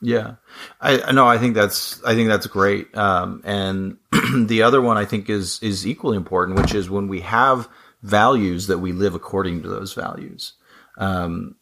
Yeah, 0.02 0.36
I 0.80 1.02
I 1.02 1.12
know. 1.12 1.28
I 1.28 1.38
think 1.38 1.56
that's 1.56 2.02
I 2.04 2.16
think 2.16 2.30
that's 2.30 2.48
great. 2.48 2.96
Um, 2.96 3.42
and 3.44 3.98
the 4.48 4.64
other 4.64 4.82
one 4.82 4.98
I 4.98 5.06
think 5.06 5.30
is 5.30 5.60
is 5.62 5.86
equally 5.86 6.16
important, 6.16 6.60
which 6.60 6.74
is 6.74 6.90
when 6.90 7.08
we 7.08 7.20
have 7.22 7.68
values 8.02 8.68
that 8.68 8.78
we 8.78 8.94
live 8.94 9.14
according 9.14 9.64
to 9.64 9.68
those 9.68 9.94
values. 9.94 10.54
Um, 10.98 11.56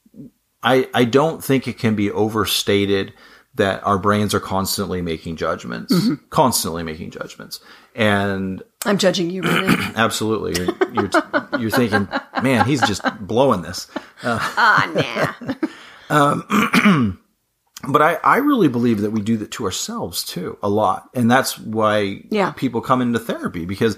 I 0.64 0.88
I 0.94 1.04
don't 1.06 1.44
think 1.44 1.68
it 1.68 1.78
can 1.78 1.96
be 1.96 2.12
overstated 2.12 3.14
that 3.56 3.84
our 3.84 3.98
brains 3.98 4.34
are 4.36 4.40
constantly 4.40 5.02
making 5.02 5.36
judgments, 5.36 5.94
mm-hmm. 5.94 6.16
constantly 6.30 6.84
making 6.84 7.12
judgments, 7.12 7.60
and 7.96 8.62
I'm 8.86 8.98
judging 8.98 9.30
you, 9.30 9.42
really. 9.42 9.74
absolutely, 9.96 10.56
you're 10.64 10.76
you're, 10.94 11.60
you're 11.60 11.72
thinking, 11.72 12.08
man, 12.44 12.66
he's 12.66 12.82
just 12.82 13.02
blowing 13.20 13.62
this. 13.64 13.88
Uh, 14.24 14.38
ah, 14.42 15.36
nah. 15.42 15.54
Um, 16.10 17.20
but 17.90 18.02
I, 18.02 18.14
I 18.24 18.38
really 18.38 18.70
believe 18.70 19.02
that 19.02 19.12
we 19.12 19.22
do 19.22 19.36
that 19.38 19.52
to 19.52 19.66
ourselves 19.66 20.24
too 20.24 20.58
a 20.64 20.70
lot 20.70 21.10
and 21.14 21.30
that's 21.30 21.60
why 21.60 22.22
Yeah. 22.30 22.52
people 22.52 22.80
come 22.80 23.02
into 23.02 23.20
therapy 23.20 23.66
because 23.66 23.98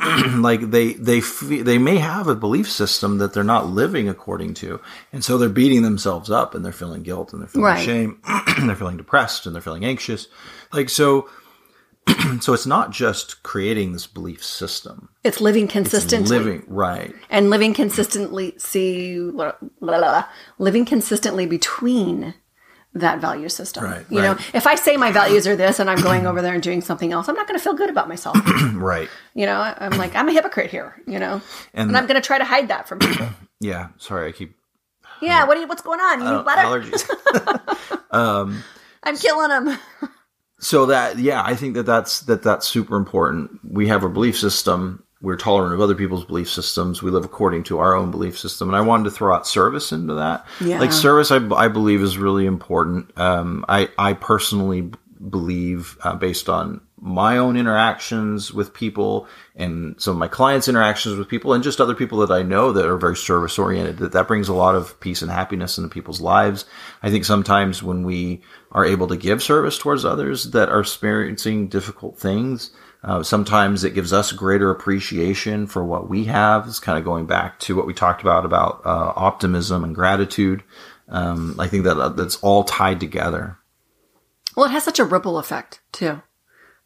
like 0.36 0.70
they 0.70 0.92
they 0.94 1.20
they 1.20 1.78
may 1.78 1.96
have 1.96 2.28
a 2.28 2.34
belief 2.34 2.70
system 2.70 3.18
that 3.18 3.32
they're 3.32 3.42
not 3.44 3.66
living 3.66 4.08
according 4.08 4.54
to 4.54 4.80
and 5.12 5.24
so 5.24 5.36
they're 5.36 5.48
beating 5.48 5.82
themselves 5.82 6.30
up 6.30 6.54
and 6.54 6.64
they're 6.64 6.72
feeling 6.72 7.02
guilt 7.02 7.32
and 7.32 7.42
they're 7.42 7.48
feeling 7.48 7.64
Right. 7.64 7.84
shame 7.84 8.20
and 8.24 8.68
they're 8.68 8.76
feeling 8.76 8.96
depressed 8.96 9.44
and 9.46 9.54
they're 9.54 9.62
feeling 9.62 9.84
anxious 9.84 10.28
like 10.72 10.88
so 10.88 11.28
so 12.40 12.52
it's 12.54 12.64
not 12.66 12.90
just 12.92 13.42
creating 13.42 13.92
this 13.92 14.06
belief 14.06 14.42
system 14.44 15.08
It's 15.24 15.40
living 15.40 15.64
it's 15.64 15.72
consistently. 15.72 16.38
living 16.38 16.62
right 16.68 17.14
and 17.28 17.50
living 17.50 17.74
consistently 17.74 18.54
see 18.56 19.18
blah, 19.30 19.52
blah, 19.80 19.98
blah, 19.98 20.24
living 20.58 20.84
consistently 20.84 21.44
between 21.44 22.34
that 22.94 23.20
value 23.20 23.48
system. 23.48 23.84
Right, 23.84 24.04
you 24.10 24.20
know 24.20 24.36
if 24.54 24.66
i 24.66 24.74
say 24.74 24.96
my 24.96 25.12
values 25.12 25.46
are 25.46 25.54
this 25.56 25.78
and 25.78 25.88
i'm 25.90 26.00
going 26.00 26.26
over 26.26 26.42
there 26.42 26.54
and 26.54 26.62
doing 26.62 26.80
something 26.80 27.12
else 27.12 27.28
i'm 27.28 27.34
not 27.34 27.46
going 27.46 27.58
to 27.58 27.62
feel 27.62 27.74
good 27.74 27.90
about 27.90 28.08
myself. 28.08 28.36
Right. 28.74 29.08
You 29.34 29.46
know 29.46 29.60
i'm 29.78 29.92
like 29.98 30.14
i'm 30.16 30.28
a 30.28 30.32
hypocrite 30.32 30.70
here 30.70 31.00
you 31.06 31.18
know? 31.18 31.40
And- 31.74 31.88
and, 31.90 31.96
i'm 31.96 32.06
going 32.06 32.20
to 32.20 32.26
try 32.26 32.38
to 32.38 32.44
hide 32.44 32.68
that 32.68 32.88
from 32.88 32.98
people. 32.98 33.28
Yeah 33.60 33.88
sorry 33.98 34.28
i 34.28 34.32
keep 34.32 34.56
yeah 35.20 35.44
what 35.44 35.54
do 35.54 35.60
you, 35.60 35.66
what's 35.66 35.82
going 35.82 36.00
on? 36.00 36.20
You 36.20 36.26
uh, 36.26 36.42
butter? 36.42 36.62
allergies. 36.62 37.98
Um, 38.10 38.62
I'm 39.02 39.16
killing 39.16 39.48
them 39.50 39.78
so 40.60 40.86
that 40.86 41.18
yeah 41.18 41.42
i 41.44 41.54
think 41.54 41.74
that 41.74 41.84
that's 41.86 42.20
that 42.22 42.42
that's 42.42 42.66
super 42.66 42.96
important. 42.96 43.60
We 43.62 43.88
have 43.88 44.02
a 44.02 44.08
belief 44.08 44.36
system 44.38 45.04
we're 45.20 45.36
tolerant 45.36 45.74
of 45.74 45.80
other 45.80 45.94
people's 45.94 46.24
belief 46.24 46.48
systems. 46.48 47.02
We 47.02 47.10
live 47.10 47.24
according 47.24 47.64
to 47.64 47.78
our 47.80 47.94
own 47.94 48.10
belief 48.10 48.38
system. 48.38 48.68
And 48.68 48.76
i 48.76 48.80
wanted 48.80 49.04
to 49.04 49.10
throw 49.10 49.34
out 49.34 49.46
service 49.46 49.92
into 49.92 50.14
that. 50.14 50.46
Yeah. 50.60 50.78
like 50.78 50.92
service 50.92 51.30
i, 51.30 51.36
I 51.54 51.68
believe 51.68 52.02
is 52.02 52.18
really 52.18 52.46
important. 52.46 53.16
Um, 53.18 53.64
i 53.68 53.88
i 53.98 54.12
personally 54.12 54.90
believe 55.30 55.98
uh, 56.02 56.14
based 56.14 56.48
on 56.48 56.80
my 57.00 57.38
own 57.38 57.56
interactions 57.56 58.52
with 58.52 58.72
people 58.72 59.26
and 59.56 60.00
some 60.00 60.12
of 60.12 60.18
my 60.18 60.28
clients 60.28 60.68
interactions 60.68 61.16
with 61.16 61.28
people 61.28 61.52
and 61.52 61.62
just 61.62 61.80
other 61.80 61.94
people 61.94 62.18
that 62.18 62.30
i 62.30 62.42
know 62.42 62.72
that 62.72 62.86
are 62.86 62.96
very 62.96 63.16
service 63.16 63.58
oriented 63.58 63.98
that 63.98 64.12
that 64.12 64.28
brings 64.28 64.48
a 64.48 64.54
lot 64.54 64.74
of 64.74 64.98
peace 65.00 65.22
and 65.22 65.30
happiness 65.30 65.78
into 65.78 65.90
people's 65.90 66.20
lives. 66.20 66.64
I 67.02 67.10
think 67.10 67.24
sometimes 67.24 67.82
when 67.82 68.04
we 68.04 68.42
are 68.70 68.84
able 68.84 69.08
to 69.08 69.16
give 69.16 69.42
service 69.42 69.78
towards 69.78 70.04
others 70.04 70.50
that 70.52 70.68
are 70.68 70.80
experiencing 70.80 71.68
difficult 71.68 72.18
things 72.18 72.70
uh, 73.04 73.22
sometimes 73.22 73.84
it 73.84 73.94
gives 73.94 74.12
us 74.12 74.32
greater 74.32 74.70
appreciation 74.70 75.66
for 75.66 75.84
what 75.84 76.08
we 76.08 76.24
have. 76.24 76.66
It's 76.66 76.80
kind 76.80 76.98
of 76.98 77.04
going 77.04 77.26
back 77.26 77.58
to 77.60 77.76
what 77.76 77.86
we 77.86 77.94
talked 77.94 78.22
about 78.22 78.44
about 78.44 78.82
uh, 78.84 79.12
optimism 79.14 79.84
and 79.84 79.94
gratitude. 79.94 80.64
Um, 81.08 81.54
I 81.58 81.68
think 81.68 81.84
that 81.84 81.98
uh, 81.98 82.10
that's 82.10 82.36
all 82.36 82.64
tied 82.64 83.00
together. 83.00 83.56
well 84.56 84.66
it 84.66 84.72
has 84.72 84.84
such 84.84 84.98
a 84.98 85.04
ripple 85.04 85.38
effect 85.38 85.80
too 85.92 86.20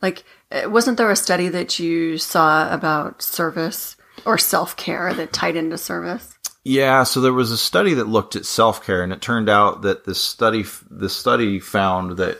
like 0.00 0.24
uh, 0.50 0.68
wasn't 0.68 0.96
there 0.98 1.10
a 1.10 1.16
study 1.16 1.48
that 1.48 1.78
you 1.78 2.18
saw 2.18 2.72
about 2.72 3.22
service 3.22 3.96
or 4.26 4.36
self-care 4.38 5.14
that 5.14 5.32
tied 5.32 5.56
into 5.56 5.78
service 5.78 6.36
Yeah, 6.64 7.02
so 7.02 7.20
there 7.20 7.32
was 7.32 7.50
a 7.50 7.58
study 7.58 7.94
that 7.94 8.06
looked 8.06 8.36
at 8.36 8.46
self 8.46 8.84
care, 8.86 9.02
and 9.02 9.12
it 9.12 9.20
turned 9.20 9.48
out 9.48 9.82
that 9.82 10.04
this 10.04 10.22
study 10.22 10.64
the 10.90 11.08
study 11.08 11.58
found 11.58 12.18
that 12.18 12.38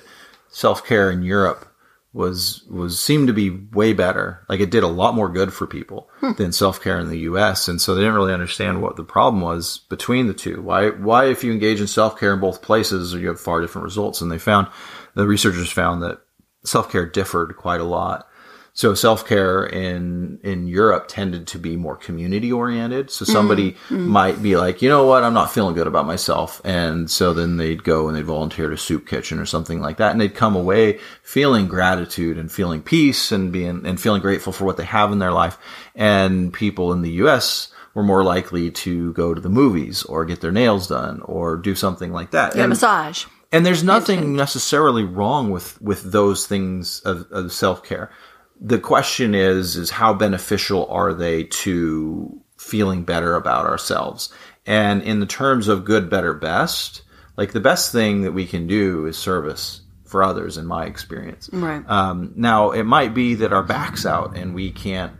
self 0.49 0.85
care 0.87 1.11
in 1.11 1.23
Europe 1.23 1.67
was 2.13 2.65
was 2.69 2.99
seemed 2.99 3.27
to 3.29 3.33
be 3.33 3.51
way 3.51 3.93
better. 3.93 4.45
Like 4.49 4.61
it 4.61 4.71
did 4.71 4.83
a 4.83 4.89
lot 4.89 5.15
more 5.15 5.29
good 5.29 5.53
for 5.53 5.67
people 5.67 6.11
hmm. 6.21 6.33
than 6.33 6.53
self 6.53 6.81
care 6.81 6.99
in 6.99 7.09
the 7.09 7.21
U.S. 7.21 7.69
And 7.69 7.81
so 7.81 7.95
they 7.95 8.03
didn't 8.03 8.17
really 8.17 8.35
understand 8.35 8.83
what 8.83 8.97
the 8.97 9.05
problem 9.05 9.41
was 9.41 9.79
between 9.89 10.27
the 10.27 10.35
two. 10.35 10.61
Why 10.61 10.91
why 10.91 11.27
if 11.27 11.43
you 11.43 11.53
engage 11.53 11.81
in 11.81 11.87
self 11.87 12.19
care 12.19 12.35
in 12.35 12.41
both 12.41 12.63
places, 12.63 13.15
you 13.15 13.29
have 13.29 13.41
far 13.41 13.61
different 13.61 13.85
results. 13.85 14.21
And 14.21 14.31
they 14.31 14.39
found 14.39 14.69
the 15.15 15.27
researchers 15.27 15.71
found 15.71 16.03
that 16.03 16.21
self 16.65 16.91
care 16.91 17.07
differed 17.07 17.57
quite 17.57 17.81
a 17.81 17.85
lot. 17.85 18.29
So 18.75 18.95
self 18.95 19.27
care 19.27 19.67
in 19.67 20.39
in 20.43 20.67
Europe 20.67 21.05
tended 21.07 21.47
to 21.49 21.59
be 21.59 21.77
more 21.77 21.97
community 21.97 22.51
oriented. 22.51 23.11
So 23.11 23.27
somebody 23.27 23.73
mm, 23.73 23.77
mm. 23.89 24.07
might 24.07 24.43
be 24.43 24.57
like, 24.57 24.81
you 24.81 24.89
know 24.89 25.05
what, 25.07 25.25
I'm 25.25 25.35
not 25.35 25.53
feeling 25.53 25.75
good 25.75 25.87
about 25.87 26.07
myself, 26.07 26.63
and 26.65 27.11
so 27.11 27.35
then 27.35 27.59
they'd 27.59 27.85
go 27.85 28.09
and 28.09 28.17
they'd 28.17 28.25
volunteer 28.25 28.71
to 28.71 28.79
soup 28.79 29.07
kitchen 29.07 29.39
or 29.39 29.45
something 29.45 29.81
like 29.81 29.99
that, 29.99 30.13
and 30.13 30.21
they'd 30.21 30.35
come 30.35 30.57
away 30.57 31.01
feeling 31.23 31.69
gratitude 31.69 32.39
and 32.39 32.51
feeling 32.51 32.83
peace 32.83 33.31
and 33.31 33.53
being 33.53 33.85
and 33.85 34.01
feeling 34.01 34.23
grateful 34.23 34.55
for 34.55 34.65
what 34.65 34.79
they 34.79 34.87
have 34.87 35.13
in 35.13 35.19
their 35.19 35.33
life. 35.33 35.59
And 35.95 36.51
people 36.51 36.95
in 36.95 37.03
the 37.03 37.11
U.S. 37.11 37.69
were 37.93 38.03
more 38.03 38.25
likely 38.25 38.71
to 38.71 39.13
go 39.13 39.35
to 39.35 39.41
the 39.41 39.51
movies 39.51 40.03
or 40.05 40.25
get 40.25 40.41
their 40.41 40.51
nails 40.51 40.87
done 40.87 41.21
or 41.27 41.57
do 41.59 41.75
something 41.75 42.11
like 42.11 42.31
that. 42.31 42.55
Get 42.55 42.65
a 42.65 42.69
massage 42.69 43.27
and 43.53 43.67
there's 43.67 43.85
nothing 43.85 44.35
necessarily 44.35 45.05
wrong 45.05 45.51
with 45.51 45.81
with 45.81 46.11
those 46.11 46.47
things 46.47 47.01
of, 47.01 47.31
of 47.31 47.53
self 47.53 47.85
care. 47.85 48.11
The 48.65 48.79
question 48.79 49.35
is 49.35 49.77
is 49.77 49.91
how 49.91 50.15
beneficial 50.15 50.87
are 50.87 51.13
they 51.13 51.45
to 51.45 52.41
feeling 52.59 53.03
better 53.03 53.35
about 53.35 53.67
ourselves? 53.67 54.33
And 54.67 55.03
in 55.03 55.19
the 55.19 55.27
terms 55.27 55.67
of 55.67 55.85
good, 55.85 56.09
better, 56.09 56.33
best, 56.33 57.03
like 57.37 57.53
the 57.53 57.61
best 57.61 57.91
thing 57.91 58.23
that 58.23 58.33
we 58.33 58.47
can 58.47 58.69
do 58.69 59.07
is 59.07 59.19
service 59.19 59.81
for 60.05 60.23
others. 60.23 60.57
In 60.59 60.67
my 60.67 60.85
experience, 60.85 61.51
right 61.53 61.83
um, 61.91 62.33
now 62.37 62.71
it 62.71 62.85
might 62.85 63.15
be 63.15 63.35
that 63.37 63.53
our 63.53 63.65
back's 63.65 64.07
out 64.07 64.37
and 64.37 64.55
we 64.55 64.71
can't 64.71 65.13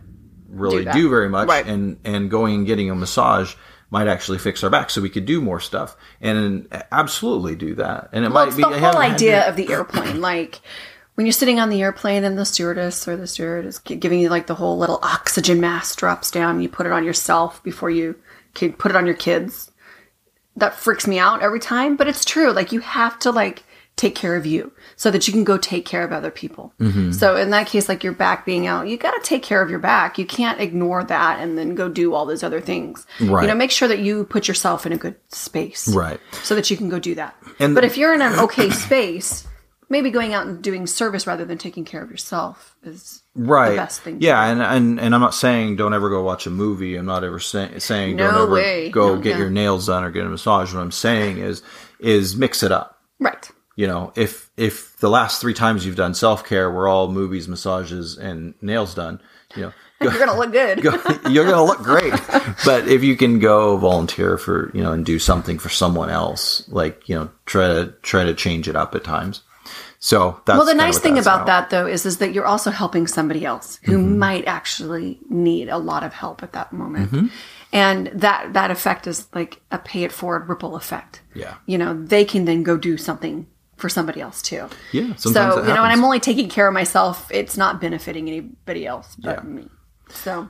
really 0.47 0.85
Do 0.85 0.93
do, 0.93 1.09
very 1.09 1.27
much, 1.29 1.49
Right. 1.49 1.65
and 1.67 1.97
and 2.05 2.29
going 2.31 2.55
and 2.55 2.65
getting 2.67 2.89
a 2.89 2.95
massage 2.95 3.55
might 3.89 4.07
actually 4.07 4.37
fix 4.37 4.63
our 4.63 4.69
back, 4.69 4.89
so 4.89 5.01
we 5.01 5.09
could 5.09 5.25
do 5.25 5.41
more 5.41 5.59
stuff, 5.59 5.95
and 6.21 6.67
absolutely 6.91 7.55
do 7.55 7.75
that. 7.75 8.09
And 8.13 8.23
it 8.25 8.31
Well, 8.31 8.45
might 8.45 8.55
be 8.55 8.63
the 8.63 8.79
whole 8.79 8.97
idea 8.97 9.47
of 9.49 9.55
the 9.55 9.69
airplane. 9.71 10.21
Like 10.21 10.61
when 11.15 11.25
you're 11.25 11.33
sitting 11.33 11.59
on 11.59 11.69
the 11.69 11.81
airplane 11.81 12.23
and 12.23 12.37
the 12.37 12.45
stewardess 12.45 13.07
or 13.07 13.15
the 13.15 13.27
steward 13.27 13.65
is 13.65 13.79
giving 13.79 14.19
you 14.19 14.29
like 14.29 14.47
the 14.47 14.55
whole 14.55 14.77
little 14.77 14.99
oxygen 15.03 15.61
mask 15.61 15.99
drops 15.99 16.31
down. 16.31 16.61
You 16.61 16.69
put 16.69 16.85
it 16.85 16.91
on 16.91 17.03
yourself 17.03 17.61
before 17.63 17.89
you 17.89 18.15
can 18.53 18.73
put 18.73 18.91
it 18.91 18.97
on 18.97 19.05
your 19.05 19.15
kids. 19.15 19.71
That 20.55 20.75
freaks 20.75 21.07
me 21.07 21.17
out 21.19 21.41
every 21.41 21.59
time, 21.59 21.95
but 21.95 22.07
it's 22.07 22.25
true. 22.25 22.51
Like 22.51 22.71
you 22.71 22.79
have 22.79 23.17
to 23.19 23.31
like 23.31 23.63
take 23.95 24.15
care 24.15 24.35
of 24.35 24.45
you 24.45 24.71
so 24.95 25.11
that 25.11 25.27
you 25.27 25.33
can 25.33 25.43
go 25.43 25.57
take 25.57 25.85
care 25.85 26.03
of 26.03 26.11
other 26.11 26.31
people. 26.31 26.73
Mm-hmm. 26.79 27.11
So 27.11 27.35
in 27.35 27.51
that 27.51 27.67
case, 27.67 27.87
like 27.87 28.03
your 28.03 28.13
back 28.13 28.45
being 28.45 28.65
out, 28.65 28.87
you 28.87 28.97
got 28.97 29.11
to 29.11 29.21
take 29.21 29.43
care 29.43 29.61
of 29.61 29.69
your 29.69 29.79
back. 29.79 30.17
You 30.17 30.25
can't 30.25 30.59
ignore 30.59 31.03
that 31.03 31.39
and 31.39 31.57
then 31.57 31.75
go 31.75 31.89
do 31.89 32.13
all 32.13 32.25
those 32.25 32.43
other 32.43 32.61
things. 32.61 33.05
Right. 33.19 33.43
You 33.43 33.47
know, 33.47 33.55
make 33.55 33.71
sure 33.71 33.87
that 33.87 33.99
you 33.99 34.25
put 34.25 34.47
yourself 34.47 34.85
in 34.85 34.93
a 34.93 34.97
good 34.97 35.15
space 35.29 35.87
right. 35.93 36.19
so 36.43 36.55
that 36.55 36.71
you 36.71 36.77
can 36.77 36.89
go 36.89 36.97
do 36.99 37.15
that. 37.15 37.35
And- 37.59 37.75
but 37.75 37.83
if 37.83 37.97
you're 37.97 38.13
in 38.13 38.21
an 38.21 38.39
okay 38.39 38.69
space, 38.71 39.47
maybe 39.93 40.11
going 40.11 40.33
out 40.33 40.45
and 40.45 40.61
doing 40.61 40.85
service 40.87 41.25
rather 41.25 41.45
than 41.45 41.57
taking 41.57 41.85
care 41.85 42.01
of 42.03 42.11
yourself 42.11 42.75
is 42.83 43.21
Right. 43.35 43.69
the 43.71 43.75
best 43.77 44.01
thing. 44.01 44.19
to 44.19 44.25
Yeah, 44.25 44.43
and, 44.45 44.61
and 44.61 44.99
and 44.99 45.15
I'm 45.15 45.21
not 45.21 45.33
saying 45.33 45.77
don't 45.77 45.93
ever 45.93 46.09
go 46.09 46.21
watch 46.23 46.45
a 46.45 46.49
movie. 46.49 46.97
I'm 46.97 47.05
not 47.05 47.23
ever 47.23 47.39
say, 47.39 47.79
saying 47.79 48.17
No 48.17 48.29
don't 48.31 48.41
ever 48.43 48.51
way. 48.51 48.89
go 48.89 49.15
No, 49.15 49.21
get 49.21 49.31
yeah. 49.31 49.37
your 49.37 49.49
nails 49.49 49.87
done 49.87 50.03
or 50.03 50.11
get 50.11 50.25
a 50.25 50.29
massage. 50.29 50.73
What 50.73 50.81
I'm 50.81 50.91
saying 50.91 51.37
is 51.37 51.63
is 51.99 52.35
mix 52.35 52.61
it 52.63 52.71
up. 52.73 52.99
Right. 53.19 53.49
You 53.75 53.87
know, 53.87 54.11
if 54.15 54.51
if 54.57 54.97
the 54.99 55.09
last 55.09 55.39
three 55.41 55.53
times 55.55 55.85
you've 55.85 55.95
done 55.95 56.13
self 56.13 56.45
care 56.45 56.69
were 56.69 56.87
all 56.87 57.07
movies, 57.11 57.47
massages, 57.47 58.17
and 58.17 58.53
nails 58.61 58.93
done, 58.93 59.19
you 59.55 59.63
know, 59.63 59.73
You're 60.01 60.19
gonna 60.19 60.37
look 60.37 60.51
good. 60.51 60.81
go, 60.83 60.91
you're 61.29 61.45
going 61.45 61.55
to 61.55 61.63
look 61.63 61.79
great. 61.81 62.13
But 62.65 62.89
if 62.89 63.03
you 63.05 63.15
can 63.15 63.39
go 63.39 63.77
volunteer 63.77 64.37
for, 64.37 64.69
you 64.73 64.83
know, 64.83 64.91
and 64.91 65.05
do 65.05 65.17
something 65.17 65.57
for 65.57 65.69
someone 65.69 66.09
else, 66.09 66.67
like, 66.67 67.07
you 67.07 67.15
know, 67.15 67.29
try 67.45 67.67
to 67.69 67.93
try 68.01 68.25
to 68.25 68.33
change 68.33 68.67
it 68.67 68.75
up 68.75 68.93
at 68.95 69.05
times. 69.05 69.43
So 70.05 70.41
that's 70.45 70.57
well, 70.57 70.65
the 70.65 70.73
nice 70.73 70.99
thing 70.99 71.13
that's 71.13 71.25
about 71.25 71.45
that 71.45 71.69
though 71.69 71.87
is 71.87 72.05
is 72.05 72.17
that 72.17 72.33
you're 72.33 72.45
also 72.45 72.71
helping 72.71 73.07
somebody 73.07 73.45
else 73.45 73.79
who 73.83 73.93
Mm-hmm. 73.97 74.19
might 74.19 74.45
actually 74.47 75.17
need 75.29 75.69
a 75.69 75.77
lot 75.77 76.03
of 76.03 76.13
help 76.13 76.43
at 76.43 76.51
that 76.51 76.73
moment. 76.73 77.09
Mm-hmm. 77.09 77.27
And 77.71 78.07
that 78.07 78.51
that 78.51 78.69
effect 78.69 79.07
is 79.07 79.27
like 79.33 79.61
a 79.71 79.77
pay 79.77 80.03
it 80.03 80.11
forward 80.11 80.49
ripple 80.49 80.75
effect. 80.75 81.21
Yeah. 81.33 81.55
You 81.67 81.77
know, 81.77 81.93
they 81.93 82.25
can 82.25 82.43
then 82.43 82.63
go 82.63 82.75
do 82.75 82.97
something 82.97 83.47
for 83.77 83.87
somebody 83.87 84.19
else 84.19 84.41
too. 84.41 84.67
Yeah, 84.91 85.15
So, 85.15 85.29
you 85.29 85.73
know, 85.73 85.83
and. 85.83 85.93
I'm 85.93 86.03
only 86.03 86.19
taking 86.19 86.49
care 86.49 86.67
of 86.67 86.73
myself. 86.73 87.31
It's 87.31 87.55
not 87.55 87.79
benefiting 87.79 88.27
anybody 88.27 88.85
else 88.85 89.15
but 89.15 89.37
Yeah. 89.37 89.49
me. 89.49 89.69
So, 90.09 90.49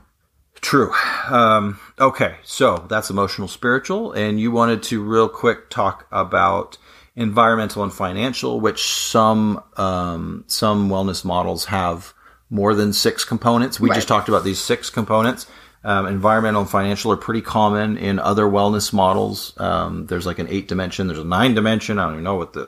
True. 0.61 0.91
Um, 1.29 1.79
okay, 1.99 2.37
so 2.43 2.85
that's 2.89 3.09
emotional 3.09 3.47
spiritual, 3.47 4.13
and 4.13 4.39
you 4.39 4.49
wanted 4.51 4.81
to 4.83 5.03
real 5.03 5.27
quick 5.29 5.69
talk 5.69 6.07
about 6.11 6.77
environmental 7.15 7.84
and 7.84 7.93
financial, 7.93 8.60
which 8.60 8.84
some 8.86 9.62
um, 9.78 10.43
some 10.47 10.89
wellness 10.89 11.23
models 11.23 11.65
have 11.65 12.13
more 12.49 12.73
than 12.76 12.93
six 12.93 13.23
components. 13.26 13.80
We 13.80 13.89
Right. 13.89 13.95
just 13.95 14.08
talked 14.08 14.30
about 14.30 14.43
these 14.43 14.60
six 14.60 14.89
components. 14.89 15.47
Um, 15.86 16.06
environmental 16.06 16.62
and 16.62 16.69
financial 16.69 17.12
are 17.12 17.17
pretty 17.17 17.41
common 17.41 17.97
in 17.97 18.17
other 18.17 18.45
wellness 18.45 18.93
models. 18.93 19.54
Um, 19.58 20.06
there's 20.06 20.26
like 20.26 20.39
an 20.39 20.47
eight 20.49 20.67
dimension. 20.69 21.08
There's 21.08 21.19
a 21.19 21.26
nine 21.26 21.56
dimension. 21.56 21.99
I 21.99 22.04
don't 22.06 22.13
even 22.13 22.23
know 22.23 22.36
what 22.36 22.54
the 22.54 22.65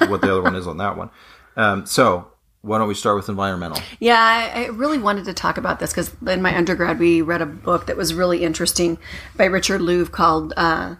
what 0.08 0.20
the 0.22 0.32
other 0.32 0.42
one 0.42 0.56
is 0.56 0.66
on 0.66 0.78
that 0.78 0.96
one. 0.96 1.10
Um, 1.56 1.86
so 1.86 2.26
why 2.62 2.78
don't 2.78 2.88
we 2.88 2.94
start 2.94 3.16
with 3.16 3.28
environmental? 3.28 3.80
Yeah, 4.00 4.18
I, 4.18 4.64
I 4.64 4.66
really 4.68 4.98
wanted 4.98 5.24
to 5.26 5.34
talk 5.34 5.56
about 5.56 5.78
this 5.78 5.90
because 5.92 6.10
in 6.26 6.42
my 6.42 6.56
undergrad 6.56 6.98
we 6.98 7.22
read 7.22 7.40
a 7.40 7.46
book 7.46 7.86
that 7.86 7.96
was 7.96 8.12
really 8.12 8.42
interesting 8.42 8.98
by 9.36 9.44
Richard 9.44 9.80
Louv 9.80 10.10
called 10.10 10.52
uh, 10.56 10.96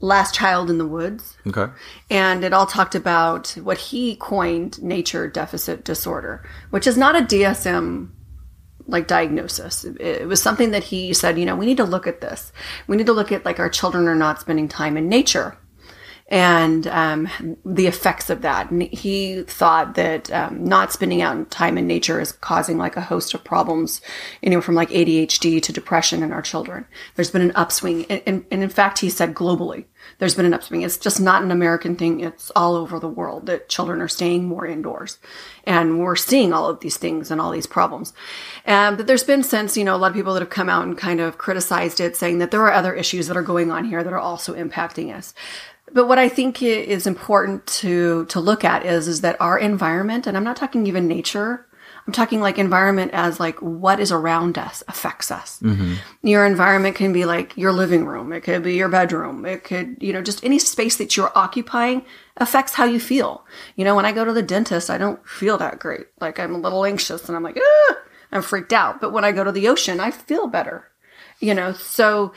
Last 0.00 0.34
Child 0.34 0.70
in 0.70 0.78
the 0.78 0.86
Woods. 0.86 1.36
Okay. 1.46 1.70
And 2.08 2.42
it 2.42 2.52
all 2.52 2.66
talked 2.66 2.94
about 2.94 3.50
what 3.62 3.78
he 3.78 4.16
coined 4.16 4.82
nature 4.82 5.28
deficit 5.28 5.84
disorder, 5.84 6.48
which 6.70 6.86
is 6.86 6.96
not 6.96 7.16
a 7.16 7.24
DSM 7.24 8.10
like 8.86 9.06
diagnosis. 9.06 9.84
It, 9.84 10.26
was 10.26 10.42
something 10.42 10.72
that 10.72 10.84
he 10.84 11.12
said, 11.12 11.38
you 11.38 11.46
know, 11.46 11.54
we 11.54 11.66
need 11.66 11.76
to 11.76 11.84
look 11.84 12.06
at 12.06 12.20
this. 12.20 12.52
We 12.86 12.96
need 12.96 13.06
to 13.06 13.12
look 13.12 13.30
at 13.30 13.44
like 13.44 13.60
our 13.60 13.68
children 13.68 14.08
are 14.08 14.16
not 14.16 14.40
spending 14.40 14.68
time 14.68 14.96
in 14.96 15.08
nature 15.08 15.56
and 16.30 16.86
um, 16.86 17.28
the 17.64 17.88
effects 17.88 18.30
of 18.30 18.42
that. 18.42 18.70
And 18.70 18.82
he 18.82 19.42
thought 19.42 19.96
that 19.96 20.30
um, 20.30 20.64
not 20.64 20.92
spending 20.92 21.22
out 21.22 21.50
time 21.50 21.76
in 21.76 21.88
nature 21.88 22.20
is 22.20 22.30
causing 22.30 22.78
like 22.78 22.96
a 22.96 23.00
host 23.00 23.34
of 23.34 23.42
problems, 23.42 24.00
anywhere 24.40 24.62
from 24.62 24.76
like 24.76 24.90
ADHD 24.90 25.60
to 25.60 25.72
depression 25.72 26.22
in 26.22 26.30
our 26.32 26.40
children. 26.40 26.86
There's 27.16 27.32
been 27.32 27.42
an 27.42 27.52
upswing, 27.56 28.06
and, 28.08 28.22
and, 28.26 28.44
and, 28.50 28.62
in 28.62 28.68
fact, 28.68 29.00
he 29.00 29.10
said 29.10 29.34
globally, 29.34 29.86
there's 30.18 30.36
been 30.36 30.46
an 30.46 30.54
upswing. 30.54 30.82
It's 30.82 30.96
just 30.96 31.20
not 31.20 31.42
an 31.42 31.50
American 31.50 31.96
thing; 31.96 32.20
it's 32.20 32.50
all 32.54 32.76
over 32.76 33.00
the 33.00 33.08
world 33.08 33.46
that 33.46 33.68
children 33.68 34.00
are 34.00 34.08
staying 34.08 34.46
more 34.46 34.66
indoors, 34.66 35.18
and 35.64 35.98
we're 35.98 36.14
seeing 36.14 36.52
all 36.52 36.68
of 36.68 36.78
these 36.78 36.96
things 36.96 37.32
and 37.32 37.40
all 37.40 37.50
these 37.50 37.66
problems. 37.66 38.12
Um, 38.66 38.96
but 38.96 39.08
there's 39.08 39.24
been 39.24 39.42
since 39.42 39.76
you 39.76 39.84
know 39.84 39.96
a 39.96 39.98
lot 39.98 40.12
of 40.12 40.16
people 40.16 40.34
that 40.34 40.42
have 40.42 40.50
come 40.50 40.68
out 40.68 40.84
and 40.86 40.96
kind 40.96 41.20
of 41.20 41.38
criticized 41.38 41.98
it, 41.98 42.16
saying 42.16 42.38
that 42.38 42.52
there 42.52 42.62
are 42.62 42.72
other 42.72 42.94
issues 42.94 43.26
that 43.26 43.36
are 43.36 43.42
going 43.42 43.72
on 43.72 43.84
here 43.84 44.04
that 44.04 44.12
are 44.12 44.18
also 44.18 44.54
impacting 44.54 45.12
us. 45.12 45.34
But 45.92 46.06
what 46.06 46.18
I 46.18 46.28
think 46.28 46.62
is 46.62 47.06
important 47.06 47.66
to 47.66 48.26
to 48.26 48.40
look 48.40 48.64
at 48.64 48.84
is 48.86 49.08
is 49.08 49.20
that 49.22 49.40
our 49.40 49.58
environment, 49.58 50.26
and 50.26 50.36
I'm 50.36 50.44
not 50.44 50.56
talking 50.56 50.86
even 50.86 51.08
nature. 51.08 51.66
I'm 52.06 52.12
talking 52.12 52.40
like 52.40 52.58
environment 52.58 53.12
as 53.12 53.38
like 53.38 53.58
what 53.60 54.00
is 54.00 54.10
around 54.10 54.58
us 54.58 54.82
affects 54.88 55.30
us. 55.30 55.60
Mm-hmm. 55.60 55.94
Your 56.26 56.46
environment 56.46 56.96
can 56.96 57.12
be 57.12 57.24
like 57.24 57.56
your 57.56 57.72
living 57.72 58.06
room. 58.06 58.32
It 58.32 58.40
could 58.40 58.62
be 58.62 58.74
your 58.74 58.88
bedroom. 58.88 59.44
It 59.44 59.64
could, 59.64 59.96
you 60.00 60.12
know, 60.12 60.22
just 60.22 60.42
any 60.42 60.58
space 60.58 60.96
that 60.96 61.16
you're 61.16 61.30
occupying 61.36 62.04
affects 62.38 62.74
how 62.74 62.84
you 62.84 62.98
feel. 62.98 63.44
You 63.76 63.84
know, 63.84 63.94
when 63.94 64.06
I 64.06 64.12
go 64.12 64.24
to 64.24 64.32
the 64.32 64.42
dentist, 64.42 64.90
I 64.90 64.98
don't 64.98 65.24
feel 65.28 65.58
that 65.58 65.78
great. 65.78 66.06
Like 66.20 66.40
I'm 66.40 66.54
a 66.54 66.58
little 66.58 66.84
anxious 66.84 67.28
and 67.28 67.36
I'm 67.36 67.42
like, 67.42 67.58
ah, 67.60 67.96
I'm 68.32 68.42
freaked 68.42 68.72
out. 68.72 69.00
But 69.00 69.12
when 69.12 69.24
I 69.24 69.32
go 69.32 69.44
to 69.44 69.52
the 69.52 69.68
ocean, 69.68 70.00
I 70.00 70.10
feel 70.10 70.46
better. 70.46 70.88
You 71.38 71.54
know, 71.54 71.72
so 71.72 72.32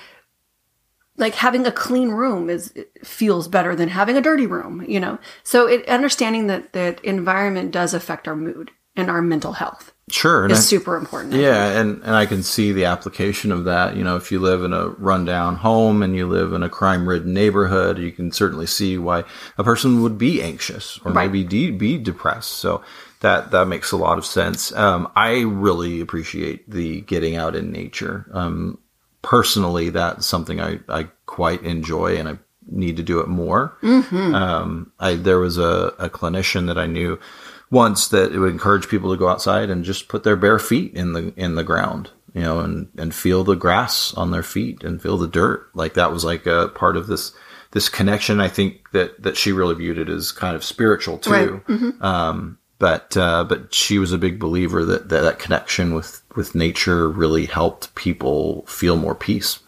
like 1.17 1.35
having 1.35 1.65
a 1.65 1.71
clean 1.71 2.09
room 2.09 2.49
is 2.49 2.73
feels 3.03 3.47
better 3.47 3.75
than 3.75 3.89
having 3.89 4.17
a 4.17 4.21
dirty 4.21 4.47
room 4.47 4.83
you 4.87 4.99
know 4.99 5.17
so 5.43 5.67
it, 5.67 5.87
understanding 5.87 6.47
that 6.47 6.73
that 6.73 7.03
environment 7.03 7.71
does 7.71 7.93
affect 7.93 8.27
our 8.27 8.35
mood 8.35 8.71
and 8.95 9.09
our 9.09 9.21
mental 9.21 9.53
health 9.53 9.93
sure 10.09 10.45
is 10.47 10.59
I, 10.59 10.61
super 10.61 10.95
important 10.95 11.33
yeah 11.33 11.79
and 11.79 12.01
and 12.03 12.15
i 12.15 12.25
can 12.25 12.43
see 12.43 12.71
the 12.71 12.85
application 12.85 13.51
of 13.51 13.65
that 13.65 13.95
you 13.95 14.03
know 14.03 14.15
if 14.15 14.31
you 14.31 14.39
live 14.39 14.63
in 14.63 14.73
a 14.73 14.89
rundown 14.89 15.55
home 15.55 16.03
and 16.03 16.15
you 16.15 16.27
live 16.27 16.53
in 16.53 16.63
a 16.63 16.69
crime 16.69 17.07
ridden 17.07 17.33
neighborhood 17.33 17.97
you 17.97 18.11
can 18.11 18.31
certainly 18.31 18.65
see 18.65 18.97
why 18.97 19.23
a 19.57 19.63
person 19.63 20.01
would 20.01 20.17
be 20.17 20.41
anxious 20.41 20.99
or 21.05 21.11
right. 21.11 21.31
maybe 21.31 21.43
de- 21.43 21.71
be 21.71 21.97
depressed 21.97 22.51
so 22.51 22.83
that 23.23 23.51
that 23.51 23.67
makes 23.67 23.91
a 23.93 23.97
lot 23.97 24.17
of 24.17 24.25
sense. 24.25 24.73
Um, 24.73 25.09
I 25.15 25.41
really 25.41 26.01
appreciate 26.01 26.69
the 26.69 27.01
getting 27.01 27.37
out 27.37 27.55
in 27.55 27.71
nature. 27.71 28.29
Um, 28.33 28.79
personally, 29.23 29.89
that's 29.89 30.27
something 30.27 30.61
I, 30.61 30.79
I 30.87 31.07
quite 31.25 31.63
enjoy 31.63 32.17
and 32.17 32.29
I 32.29 32.37
need 32.69 32.97
to 32.97 33.03
do 33.03 33.19
it 33.19 33.27
more. 33.27 33.75
Mm-hmm. 33.81 34.35
Um, 34.35 34.91
I, 34.99 35.15
there 35.15 35.39
was 35.39 35.57
a, 35.57 35.95
a 35.97 36.09
clinician 36.09 36.67
that 36.67 36.77
I 36.77 36.85
knew 36.85 37.19
once 37.71 38.09
that 38.09 38.31
it 38.31 38.37
would 38.37 38.51
encourage 38.51 38.87
people 38.87 39.11
to 39.11 39.17
go 39.17 39.27
outside 39.27 39.71
and 39.71 39.83
just 39.83 40.07
put 40.07 40.23
their 40.23 40.35
bare 40.35 40.59
feet 40.59 40.93
in 40.93 41.13
the, 41.13 41.33
in 41.35 41.55
the 41.55 41.63
ground, 41.63 42.11
you 42.35 42.41
know, 42.41 42.59
and, 42.59 42.89
and 42.97 43.15
feel 43.15 43.43
the 43.43 43.55
grass 43.55 44.13
on 44.13 44.29
their 44.29 44.43
feet 44.43 44.83
and 44.83 45.01
feel 45.01 45.17
the 45.17 45.27
dirt. 45.27 45.69
Like 45.73 45.95
that 45.95 46.11
was 46.11 46.23
like 46.23 46.45
a 46.45 46.67
part 46.67 46.97
of 46.97 47.07
this, 47.07 47.31
this 47.71 47.89
connection. 47.89 48.39
I 48.39 48.49
think 48.49 48.91
that, 48.91 49.23
that 49.23 49.37
she 49.37 49.51
really 49.51 49.75
viewed 49.75 49.97
it 49.97 50.09
as 50.09 50.31
kind 50.31 50.55
of 50.55 50.63
spiritual 50.63 51.17
too. 51.17 51.31
Right. 51.31 51.49
Mm-hmm. 51.49 52.03
Um, 52.03 52.59
but 52.79 53.15
uh, 53.15 53.45
but 53.45 53.73
she 53.73 53.97
was 53.97 54.11
a 54.11 54.17
big 54.17 54.39
believer 54.39 54.83
that, 54.83 55.07
that 55.07 55.21
that 55.21 55.39
connection 55.39 55.93
with 55.93 56.21
with 56.35 56.55
nature 56.55 57.09
really 57.09 57.45
helped 57.45 57.93
people 57.95 58.63
feel 58.67 58.95
more 58.95 59.15
peace. 59.15 59.59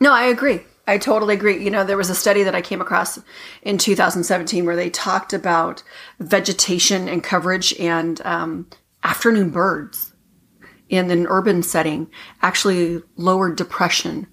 No, 0.00 0.12
I 0.12 0.24
agree. 0.24 0.60
I 0.86 0.98
totally 0.98 1.34
agree. 1.34 1.62
You 1.62 1.70
know, 1.70 1.84
there 1.84 1.96
was 1.96 2.10
a 2.10 2.14
study 2.14 2.42
that 2.42 2.54
I 2.54 2.60
came 2.60 2.80
across 2.80 3.20
in 3.62 3.78
2017 3.78 4.64
where 4.64 4.76
they 4.76 4.90
talked 4.90 5.32
about 5.32 5.82
vegetation 6.18 7.08
and 7.08 7.22
coverage 7.22 7.72
and 7.78 8.20
um, 8.24 8.66
afternoon 9.04 9.50
birds 9.50 10.12
in 10.88 11.10
an 11.10 11.26
urban 11.28 11.62
setting 11.62 12.10
actually 12.42 13.00
lowered 13.16 13.56
depression 13.56 14.26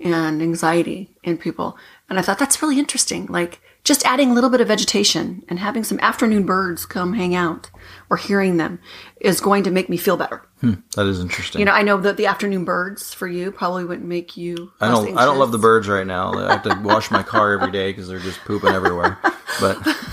and 0.00 0.42
anxiety 0.42 1.16
in 1.22 1.38
people. 1.38 1.76
And 2.08 2.18
I 2.18 2.22
thought 2.22 2.38
that's 2.38 2.60
really 2.60 2.78
interesting. 2.78 3.26
Like, 3.26 3.60
just 3.84 4.04
adding 4.04 4.30
a 4.30 4.34
little 4.34 4.50
bit 4.50 4.60
of 4.60 4.68
vegetation 4.68 5.42
and 5.48 5.58
having 5.58 5.82
some 5.82 5.98
afternoon 6.00 6.46
birds 6.46 6.86
come 6.86 7.14
hang 7.14 7.34
out 7.34 7.70
or 8.12 8.16
hearing 8.18 8.58
them 8.58 8.78
is 9.22 9.40
going 9.40 9.62
to 9.62 9.70
make 9.70 9.88
me 9.88 9.96
feel 9.96 10.18
better. 10.18 10.42
Hmm, 10.60 10.74
that 10.96 11.06
is 11.06 11.18
interesting. 11.18 11.60
You 11.60 11.64
know, 11.64 11.72
I 11.72 11.80
know 11.80 11.96
that 11.96 12.18
the 12.18 12.26
afternoon 12.26 12.66
birds 12.66 13.14
for 13.14 13.26
you 13.26 13.50
probably 13.50 13.86
wouldn't 13.86 14.06
make 14.06 14.36
you. 14.36 14.70
I 14.82 14.88
don't. 14.88 15.06
Anxious. 15.06 15.18
I 15.18 15.24
don't 15.24 15.38
love 15.38 15.50
the 15.50 15.56
birds 15.56 15.88
right 15.88 16.06
now. 16.06 16.34
I 16.34 16.52
have 16.52 16.62
to 16.64 16.78
wash 16.82 17.10
my 17.10 17.22
car 17.22 17.54
every 17.54 17.72
day 17.72 17.90
because 17.90 18.08
they're 18.08 18.18
just 18.18 18.38
pooping 18.40 18.74
everywhere. 18.74 19.18
But 19.62 19.78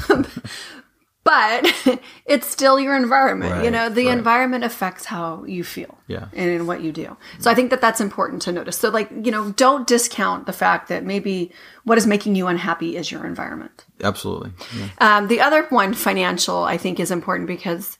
but 1.30 2.00
it's 2.26 2.48
still 2.48 2.80
your 2.80 2.96
environment. 2.96 3.52
Right, 3.52 3.65
you 3.65 3.70
know, 3.70 3.88
the 3.88 4.08
right. 4.08 4.18
environment 4.18 4.63
affects 4.63 5.06
how 5.06 5.44
you 5.44 5.63
feel. 5.63 5.96
Yeah. 6.08 6.28
And 6.34 6.50
in 6.50 6.65
what 6.65 6.82
you 6.82 6.92
do. 6.92 7.15
So 7.38 7.52
I 7.52 7.56
think 7.56 7.70
that 7.70 7.82
that's 7.82 8.02
important 8.02 8.42
to 8.44 8.52
notice. 8.52 8.78
So 8.78 8.89
like, 8.89 9.12
you 9.12 9.32
know, 9.32 9.52
don't 9.52 9.88
discount 9.88 10.48
the 10.48 10.54
fact 10.54 10.88
that 10.88 11.04
maybe 11.06 11.52
what 11.84 12.00
is 12.00 12.08
making 12.08 12.36
you 12.36 12.48
unhappy 12.48 12.98
is 12.98 13.12
your 13.12 13.28
environment. 13.28 13.86
Absolutely. 14.02 14.54
Yeah. 14.76 14.88
Um, 14.98 15.28
the 15.28 15.39
other 15.39 15.68
one, 15.70 15.94
financial, 15.94 16.63
I 16.63 16.78
think 16.78 17.00
is 17.00 17.12
important 17.12 17.48
because 17.48 18.00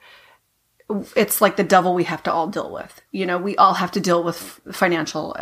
it's 1.16 1.40
like 1.40 1.56
the 1.56 1.64
devil 1.64 1.94
we 1.94 2.06
have 2.06 2.24
to 2.24 2.34
all 2.34 2.48
deal 2.48 2.72
with. 2.72 3.00
You 3.12 3.28
know, 3.28 3.38
we 3.38 3.56
all 3.58 3.76
have 3.76 3.92
to 3.92 4.00
deal 4.00 4.24
with 4.24 4.60
financial 4.72 5.38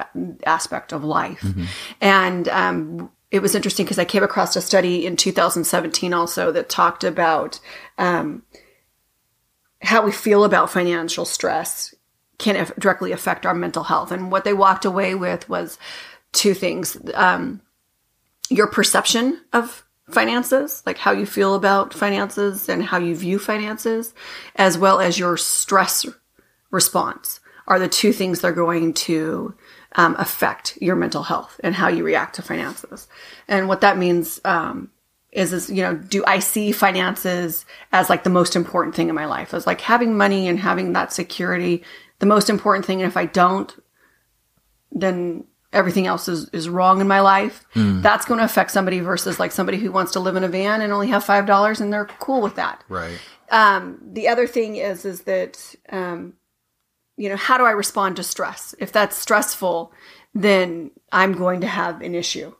aspect 0.45 0.91
of 0.91 1.05
life. 1.05 1.39
Mm-hmm. 1.39 1.63
And 2.01 2.49
um, 2.49 3.11
it 3.31 3.41
was 3.41 3.55
interesting 3.55 3.85
because 3.85 3.99
I 3.99 4.05
came 4.05 4.23
across 4.23 4.55
a 4.55 4.61
study 4.61 5.05
in 5.05 5.15
2017 5.15 6.13
also 6.13 6.51
that 6.51 6.69
talked 6.69 7.03
about 7.03 7.59
um, 7.97 8.43
how 9.81 10.05
we 10.05 10.11
feel 10.11 10.43
about 10.43 10.71
financial 10.71 11.25
stress 11.25 11.93
can 12.37 12.67
directly 12.79 13.11
affect 13.11 13.45
our 13.45 13.53
mental 13.53 13.83
health. 13.83 14.11
And 14.11 14.31
what 14.31 14.43
they 14.43 14.53
walked 14.53 14.85
away 14.85 15.15
with 15.15 15.49
was 15.49 15.77
two 16.31 16.53
things 16.53 16.97
um, 17.15 17.61
your 18.49 18.67
perception 18.67 19.41
of 19.51 19.83
finances, 20.09 20.83
like 20.85 20.97
how 20.97 21.11
you 21.11 21.25
feel 21.25 21.55
about 21.55 21.93
finances 21.93 22.69
and 22.69 22.83
how 22.83 22.97
you 22.97 23.15
view 23.15 23.39
finances, 23.39 24.13
as 24.55 24.77
well 24.77 25.01
as 25.01 25.19
your 25.19 25.35
stress 25.35 26.05
response 26.71 27.41
are 27.67 27.79
the 27.79 27.89
two 27.89 28.13
things 28.13 28.39
that 28.39 28.47
are 28.47 28.53
going 28.53 28.93
to 28.93 29.53
um, 29.97 30.15
affect 30.19 30.77
your 30.79 30.95
mental 30.95 31.23
health 31.23 31.59
and 31.63 31.75
how 31.75 31.87
you 31.87 32.03
react 32.03 32.35
to 32.35 32.41
finances. 32.41 33.07
And 33.47 33.67
what 33.67 33.81
that 33.81 33.97
means 33.97 34.39
um, 34.45 34.91
is, 35.31 35.51
is, 35.51 35.69
you 35.69 35.81
know, 35.81 35.95
do 35.95 36.23
I 36.25 36.39
see 36.39 36.71
finances 36.71 37.65
as 37.91 38.09
like 38.09 38.23
the 38.23 38.29
most 38.29 38.55
important 38.55 38.95
thing 38.95 39.09
in 39.09 39.15
my 39.15 39.25
life? 39.25 39.55
As 39.55 39.65
like 39.65 39.81
having 39.81 40.15
money 40.15 40.47
and 40.47 40.59
having 40.59 40.93
that 40.93 41.11
security, 41.11 41.83
the 42.19 42.27
most 42.27 42.49
important 42.49 42.85
thing. 42.85 43.01
And 43.01 43.09
if 43.09 43.17
I 43.17 43.25
don't, 43.25 43.73
then 44.91 45.45
everything 45.73 46.05
else 46.05 46.27
is, 46.27 46.47
is 46.49 46.69
wrong 46.69 47.01
in 47.01 47.07
my 47.07 47.19
life. 47.19 47.65
Mm. 47.73 48.03
That's 48.03 48.25
going 48.25 48.37
to 48.37 48.45
affect 48.45 48.69
somebody 48.69 48.99
versus 48.99 49.39
like 49.39 49.51
somebody 49.51 49.79
who 49.79 49.91
wants 49.91 50.11
to 50.13 50.19
live 50.19 50.35
in 50.35 50.43
a 50.43 50.47
van 50.47 50.81
and 50.81 50.93
only 50.93 51.07
have 51.07 51.23
five 51.23 51.47
dollars 51.47 51.81
and 51.81 51.91
they're 51.91 52.05
cool 52.19 52.41
with 52.41 52.55
that. 52.55 52.83
Right. 52.87 53.17
Um, 53.49 53.99
the 54.01 54.27
other 54.27 54.45
thing 54.45 54.75
is 54.75 55.05
is 55.05 55.21
that 55.21 55.75
um, 55.89 56.33
you 57.17 57.29
know, 57.29 57.35
how 57.35 57.57
do 57.57 57.65
I 57.65 57.71
respond 57.71 58.15
to 58.15 58.23
stress? 58.23 58.73
If 58.79 58.91
that's 58.91 59.17
stressful, 59.17 59.91
then 60.33 60.91
I'm 61.11 61.33
going 61.33 61.61
to 61.61 61.67
have 61.67 62.01
an 62.01 62.15
issue. 62.15 62.53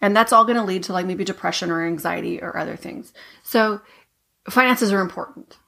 And 0.00 0.16
that's 0.16 0.32
all 0.32 0.44
going 0.44 0.56
to 0.56 0.64
lead 0.64 0.84
to 0.84 0.92
like 0.92 1.06
maybe 1.06 1.24
depression 1.24 1.70
or 1.70 1.84
anxiety 1.84 2.40
or 2.40 2.56
other 2.56 2.76
things. 2.76 3.12
So 3.42 3.80
finances 4.48 4.92
are 4.92 5.00
important. 5.00 5.58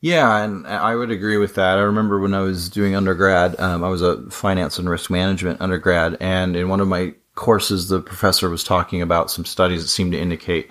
Yeah, 0.00 0.42
and 0.42 0.66
I 0.66 0.94
would 0.94 1.10
agree 1.10 1.36
with 1.36 1.54
that. 1.56 1.78
I 1.78 1.82
remember 1.82 2.18
when 2.18 2.34
I 2.34 2.40
was 2.40 2.68
doing 2.68 2.94
undergrad, 2.94 3.58
um, 3.60 3.84
I 3.84 3.88
was 3.88 4.02
a 4.02 4.28
finance 4.30 4.78
and 4.78 4.88
risk 4.88 5.10
management 5.10 5.60
undergrad, 5.60 6.16
and 6.20 6.56
in 6.56 6.68
one 6.68 6.80
of 6.80 6.88
my 6.88 7.14
courses, 7.34 7.88
the 7.88 8.00
professor 8.00 8.48
was 8.48 8.64
talking 8.64 9.02
about 9.02 9.30
some 9.30 9.44
studies 9.44 9.82
that 9.82 9.88
seemed 9.88 10.12
to 10.12 10.18
indicate 10.18 10.70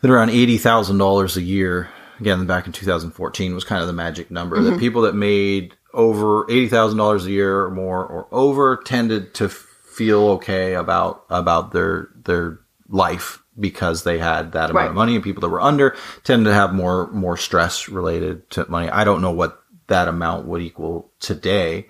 that 0.00 0.10
around 0.10 0.30
eighty 0.30 0.56
thousand 0.56 0.98
dollars 0.98 1.36
a 1.36 1.42
year, 1.42 1.90
again 2.20 2.46
back 2.46 2.66
in 2.66 2.72
2014, 2.72 3.54
was 3.54 3.64
kind 3.64 3.80
of 3.80 3.86
the 3.86 3.92
magic 3.92 4.30
number. 4.30 4.56
Mm-hmm. 4.56 4.70
That 4.70 4.80
people 4.80 5.02
that 5.02 5.14
made 5.14 5.74
over 5.94 6.50
eighty 6.50 6.68
thousand 6.68 6.98
dollars 6.98 7.24
a 7.26 7.30
year 7.30 7.62
or 7.62 7.70
more 7.70 8.04
or 8.04 8.28
over 8.32 8.76
tended 8.84 9.34
to 9.34 9.48
feel 9.48 10.28
okay 10.28 10.74
about 10.74 11.24
about 11.30 11.72
their 11.72 12.10
their 12.24 12.60
life 12.88 13.40
because 13.58 14.02
they 14.02 14.18
had 14.18 14.52
that 14.52 14.70
amount 14.70 14.74
right. 14.74 14.88
of 14.88 14.94
money 14.94 15.14
and 15.14 15.24
people 15.24 15.40
that 15.40 15.48
were 15.48 15.60
under 15.60 15.96
tend 16.24 16.44
to 16.44 16.52
have 16.52 16.74
more 16.74 17.10
more 17.12 17.36
stress 17.36 17.88
related 17.88 18.48
to 18.50 18.68
money. 18.68 18.90
I 18.90 19.04
don't 19.04 19.22
know 19.22 19.30
what 19.30 19.62
that 19.86 20.08
amount 20.08 20.46
would 20.46 20.62
equal 20.62 21.10
today, 21.20 21.86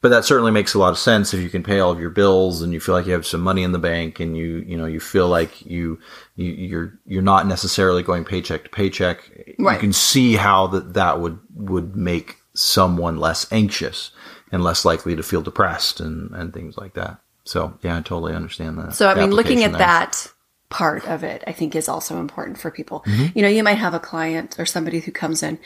but 0.00 0.08
that 0.08 0.24
certainly 0.24 0.50
makes 0.50 0.74
a 0.74 0.78
lot 0.78 0.90
of 0.90 0.98
sense 0.98 1.34
if 1.34 1.40
you 1.40 1.50
can 1.50 1.62
pay 1.62 1.80
all 1.80 1.90
of 1.90 2.00
your 2.00 2.10
bills 2.10 2.62
and 2.62 2.72
you 2.72 2.80
feel 2.80 2.94
like 2.94 3.06
you 3.06 3.12
have 3.12 3.26
some 3.26 3.40
money 3.40 3.62
in 3.62 3.72
the 3.72 3.78
bank 3.78 4.20
and 4.20 4.36
you 4.36 4.64
you 4.66 4.76
know 4.76 4.86
you 4.86 5.00
feel 5.00 5.28
like 5.28 5.64
you, 5.66 5.98
you 6.36 6.52
you're 6.52 6.98
you're 7.06 7.22
not 7.22 7.46
necessarily 7.46 8.02
going 8.02 8.24
paycheck 8.24 8.64
to 8.64 8.70
paycheck. 8.70 9.30
Right. 9.58 9.74
You 9.74 9.80
can 9.80 9.92
see 9.92 10.34
how 10.34 10.68
that 10.68 10.94
that 10.94 11.20
would 11.20 11.38
would 11.54 11.94
make 11.96 12.36
someone 12.54 13.16
less 13.16 13.50
anxious 13.52 14.10
and 14.50 14.62
less 14.62 14.84
likely 14.84 15.16
to 15.16 15.22
feel 15.22 15.42
depressed 15.42 16.00
and 16.00 16.30
and 16.34 16.52
things 16.52 16.76
like 16.76 16.94
that. 16.94 17.18
So 17.44 17.78
yeah, 17.82 17.96
I 17.96 18.00
totally 18.00 18.34
understand 18.34 18.78
that. 18.78 18.94
So 18.94 19.08
I 19.08 19.14
mean, 19.14 19.30
looking 19.30 19.64
at 19.64 19.72
there. 19.72 19.78
that 19.78 20.28
part 20.68 21.06
of 21.06 21.22
it, 21.22 21.44
I 21.46 21.52
think 21.52 21.76
is 21.76 21.88
also 21.88 22.18
important 22.18 22.58
for 22.58 22.70
people. 22.70 23.04
Mm-hmm. 23.06 23.38
You 23.38 23.42
know, 23.42 23.48
you 23.48 23.62
might 23.62 23.78
have 23.78 23.94
a 23.94 24.00
client 24.00 24.58
or 24.58 24.66
somebody 24.66 25.00
who 25.00 25.12
comes 25.12 25.42
in 25.42 25.58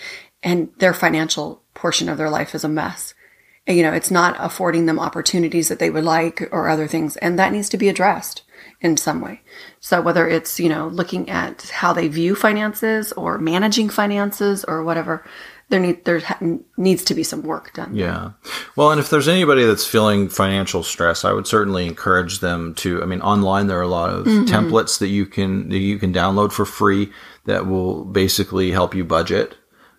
and 0.42 0.70
their 0.78 0.94
financial 0.94 1.62
portion 1.74 2.08
of 2.08 2.18
their 2.18 2.30
life 2.30 2.54
is 2.54 2.64
a 2.64 2.68
mess. 2.68 3.14
You 3.68 3.82
know, 3.82 3.92
it's 3.92 4.10
not 4.10 4.36
affording 4.38 4.86
them 4.86 5.00
opportunities 5.00 5.68
that 5.68 5.80
they 5.80 5.90
would 5.90 6.04
like 6.04 6.48
or 6.52 6.68
other 6.68 6.86
things, 6.86 7.16
and 7.16 7.38
that 7.38 7.52
needs 7.52 7.68
to 7.70 7.76
be 7.76 7.88
addressed 7.88 8.42
in 8.80 8.96
some 8.96 9.20
way. 9.20 9.40
So 9.80 10.00
whether 10.00 10.28
it's, 10.28 10.60
you 10.60 10.68
know, 10.68 10.86
looking 10.86 11.28
at 11.28 11.62
how 11.70 11.92
they 11.92 12.06
view 12.08 12.36
finances 12.36 13.12
or 13.12 13.38
managing 13.38 13.88
finances 13.88 14.64
or 14.64 14.84
whatever, 14.84 15.24
there 15.68 15.80
need 15.80 16.04
there 16.04 16.22
needs 16.76 17.04
to 17.04 17.14
be 17.14 17.24
some 17.24 17.42
work 17.42 17.74
done. 17.74 17.94
Yeah. 17.94 18.32
Well, 18.76 18.92
and 18.92 19.00
if 19.00 19.10
there's 19.10 19.26
anybody 19.26 19.64
that's 19.64 19.86
feeling 19.86 20.28
financial 20.28 20.82
stress, 20.82 21.24
I 21.24 21.32
would 21.32 21.46
certainly 21.46 21.86
encourage 21.86 22.38
them 22.38 22.74
to. 22.76 23.02
I 23.02 23.06
mean, 23.06 23.20
online 23.20 23.66
there 23.66 23.78
are 23.78 23.82
a 23.82 23.88
lot 23.88 24.10
of 24.10 24.26
mm-hmm. 24.26 24.44
templates 24.44 24.98
that 25.00 25.08
you 25.08 25.26
can 25.26 25.68
that 25.70 25.78
you 25.78 25.98
can 25.98 26.12
download 26.12 26.52
for 26.52 26.64
free 26.64 27.12
that 27.46 27.66
will 27.66 28.04
basically 28.04 28.70
help 28.70 28.94
you 28.94 29.04
budget. 29.04 29.56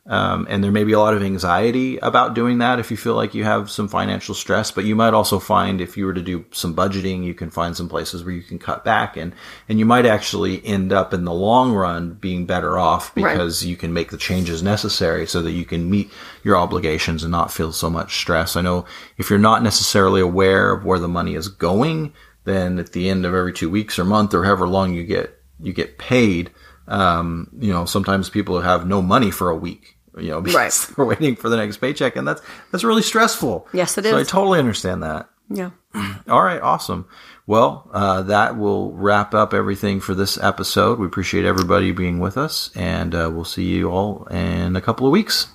Um, 0.10 0.48
and 0.50 0.64
there 0.64 0.72
may 0.72 0.86
be 0.86 0.94
a 0.94 1.00
lot 1.00 1.16
of 1.16 1.22
anxiety 1.22 1.98
about 1.98 2.34
doing 2.34 2.60
that 2.60 2.80
if 2.80 2.92
you 2.92 2.96
feel 2.96 3.16
like 3.16 3.36
you 3.36 3.44
have 3.44 3.70
some 3.70 3.90
financial 3.90 4.34
stress, 4.34 4.72
but 4.72 4.86
you 4.86 4.96
might 4.96 5.14
also 5.14 5.38
find 5.38 5.82
if 5.82 5.98
you 5.98 6.06
were 6.06 6.14
to 6.14 6.22
do 6.22 6.46
some 6.52 6.74
budgeting, 6.74 7.26
you 7.26 7.34
can 7.34 7.50
find 7.50 7.76
some 7.76 7.90
places 7.90 8.24
where 8.24 8.34
you 8.34 8.42
can 8.42 8.58
cut 8.58 8.86
back 8.86 9.18
and, 9.18 9.34
and 9.68 9.80
you 9.80 9.86
might 9.86 10.06
actually 10.06 10.66
end 10.66 10.94
up 10.94 11.14
in 11.14 11.26
the 11.26 11.34
long 11.34 11.74
run 11.74 12.14
being 12.14 12.46
better 12.46 12.80
off 12.80 13.12
Right. 13.18 13.34
because 13.34 13.66
you 13.66 13.76
can 13.76 13.92
make 13.92 14.10
the 14.12 14.18
changes 14.18 14.64
necessary 14.64 15.28
so 15.28 15.42
that 15.42 15.52
you 15.52 15.66
can 15.66 15.90
meet 15.90 16.10
your 16.42 16.56
obligations 16.56 17.24
and 17.24 17.32
not 17.34 17.52
feel 17.52 17.74
so 17.74 17.90
much 17.90 18.16
stress. 18.18 18.56
I 18.56 18.62
know 18.62 18.86
if 19.18 19.30
you're 19.30 19.40
not 19.40 19.62
necessarily 19.62 20.22
aware 20.22 20.72
of 20.72 20.86
where 20.86 21.00
the 21.00 21.10
money 21.10 21.36
is 21.36 21.50
going, 21.50 22.14
then 22.46 22.80
at 22.80 22.94
the 22.94 23.10
end 23.10 23.26
of 23.26 23.34
every 23.34 23.52
two 23.52 23.70
weeks 23.70 24.00
or 24.00 24.06
month 24.06 24.34
or 24.34 24.46
however 24.46 24.70
long 24.70 24.94
you 24.94 25.04
get, 25.04 25.38
you 25.60 25.74
get 25.74 25.98
paid, 25.98 26.50
um, 26.88 27.50
you 27.60 27.74
know, 27.74 27.84
sometimes 27.84 28.30
people 28.30 28.62
have 28.62 28.88
no 28.88 29.02
money 29.02 29.32
for 29.32 29.50
a 29.50 29.56
week. 29.58 29.96
You 30.20 30.30
know, 30.30 30.42
because 30.42 30.56
Right. 30.88 30.96
they're 30.96 31.06
waiting 31.06 31.36
for 31.36 31.50
the 31.50 31.58
next 31.58 31.78
paycheck, 31.78 32.16
and 32.16 32.28
that's 32.28 32.42
that's 32.72 32.84
really 32.84 33.02
stressful. 33.02 33.68
Yes, 33.74 33.98
it 33.98 34.06
so 34.06 34.18
I 34.18 34.24
totally 34.24 34.60
understand 34.60 35.04
that. 35.04 35.30
Yeah. 35.50 35.72
All 36.28 36.42
right, 36.44 36.62
awesome. 36.62 37.08
Well, 37.46 37.90
uh, 37.94 38.22
that 38.24 38.58
will 38.58 38.92
wrap 38.94 39.34
up 39.34 39.54
everything 39.54 40.02
for 40.02 40.14
this 40.14 40.38
episode. 40.38 41.00
We 41.00 41.06
appreciate 41.08 41.46
everybody 41.46 41.92
being 41.94 42.20
with 42.20 42.38
us, 42.38 42.70
and 42.76 43.16
uh, 43.16 43.30
we'll 43.34 43.46
see 43.46 43.64
you 43.64 43.90
all 43.90 44.26
in 44.30 44.76
a 44.76 44.82
couple 44.82 45.08
of 45.08 45.14
weeks. 45.14 45.48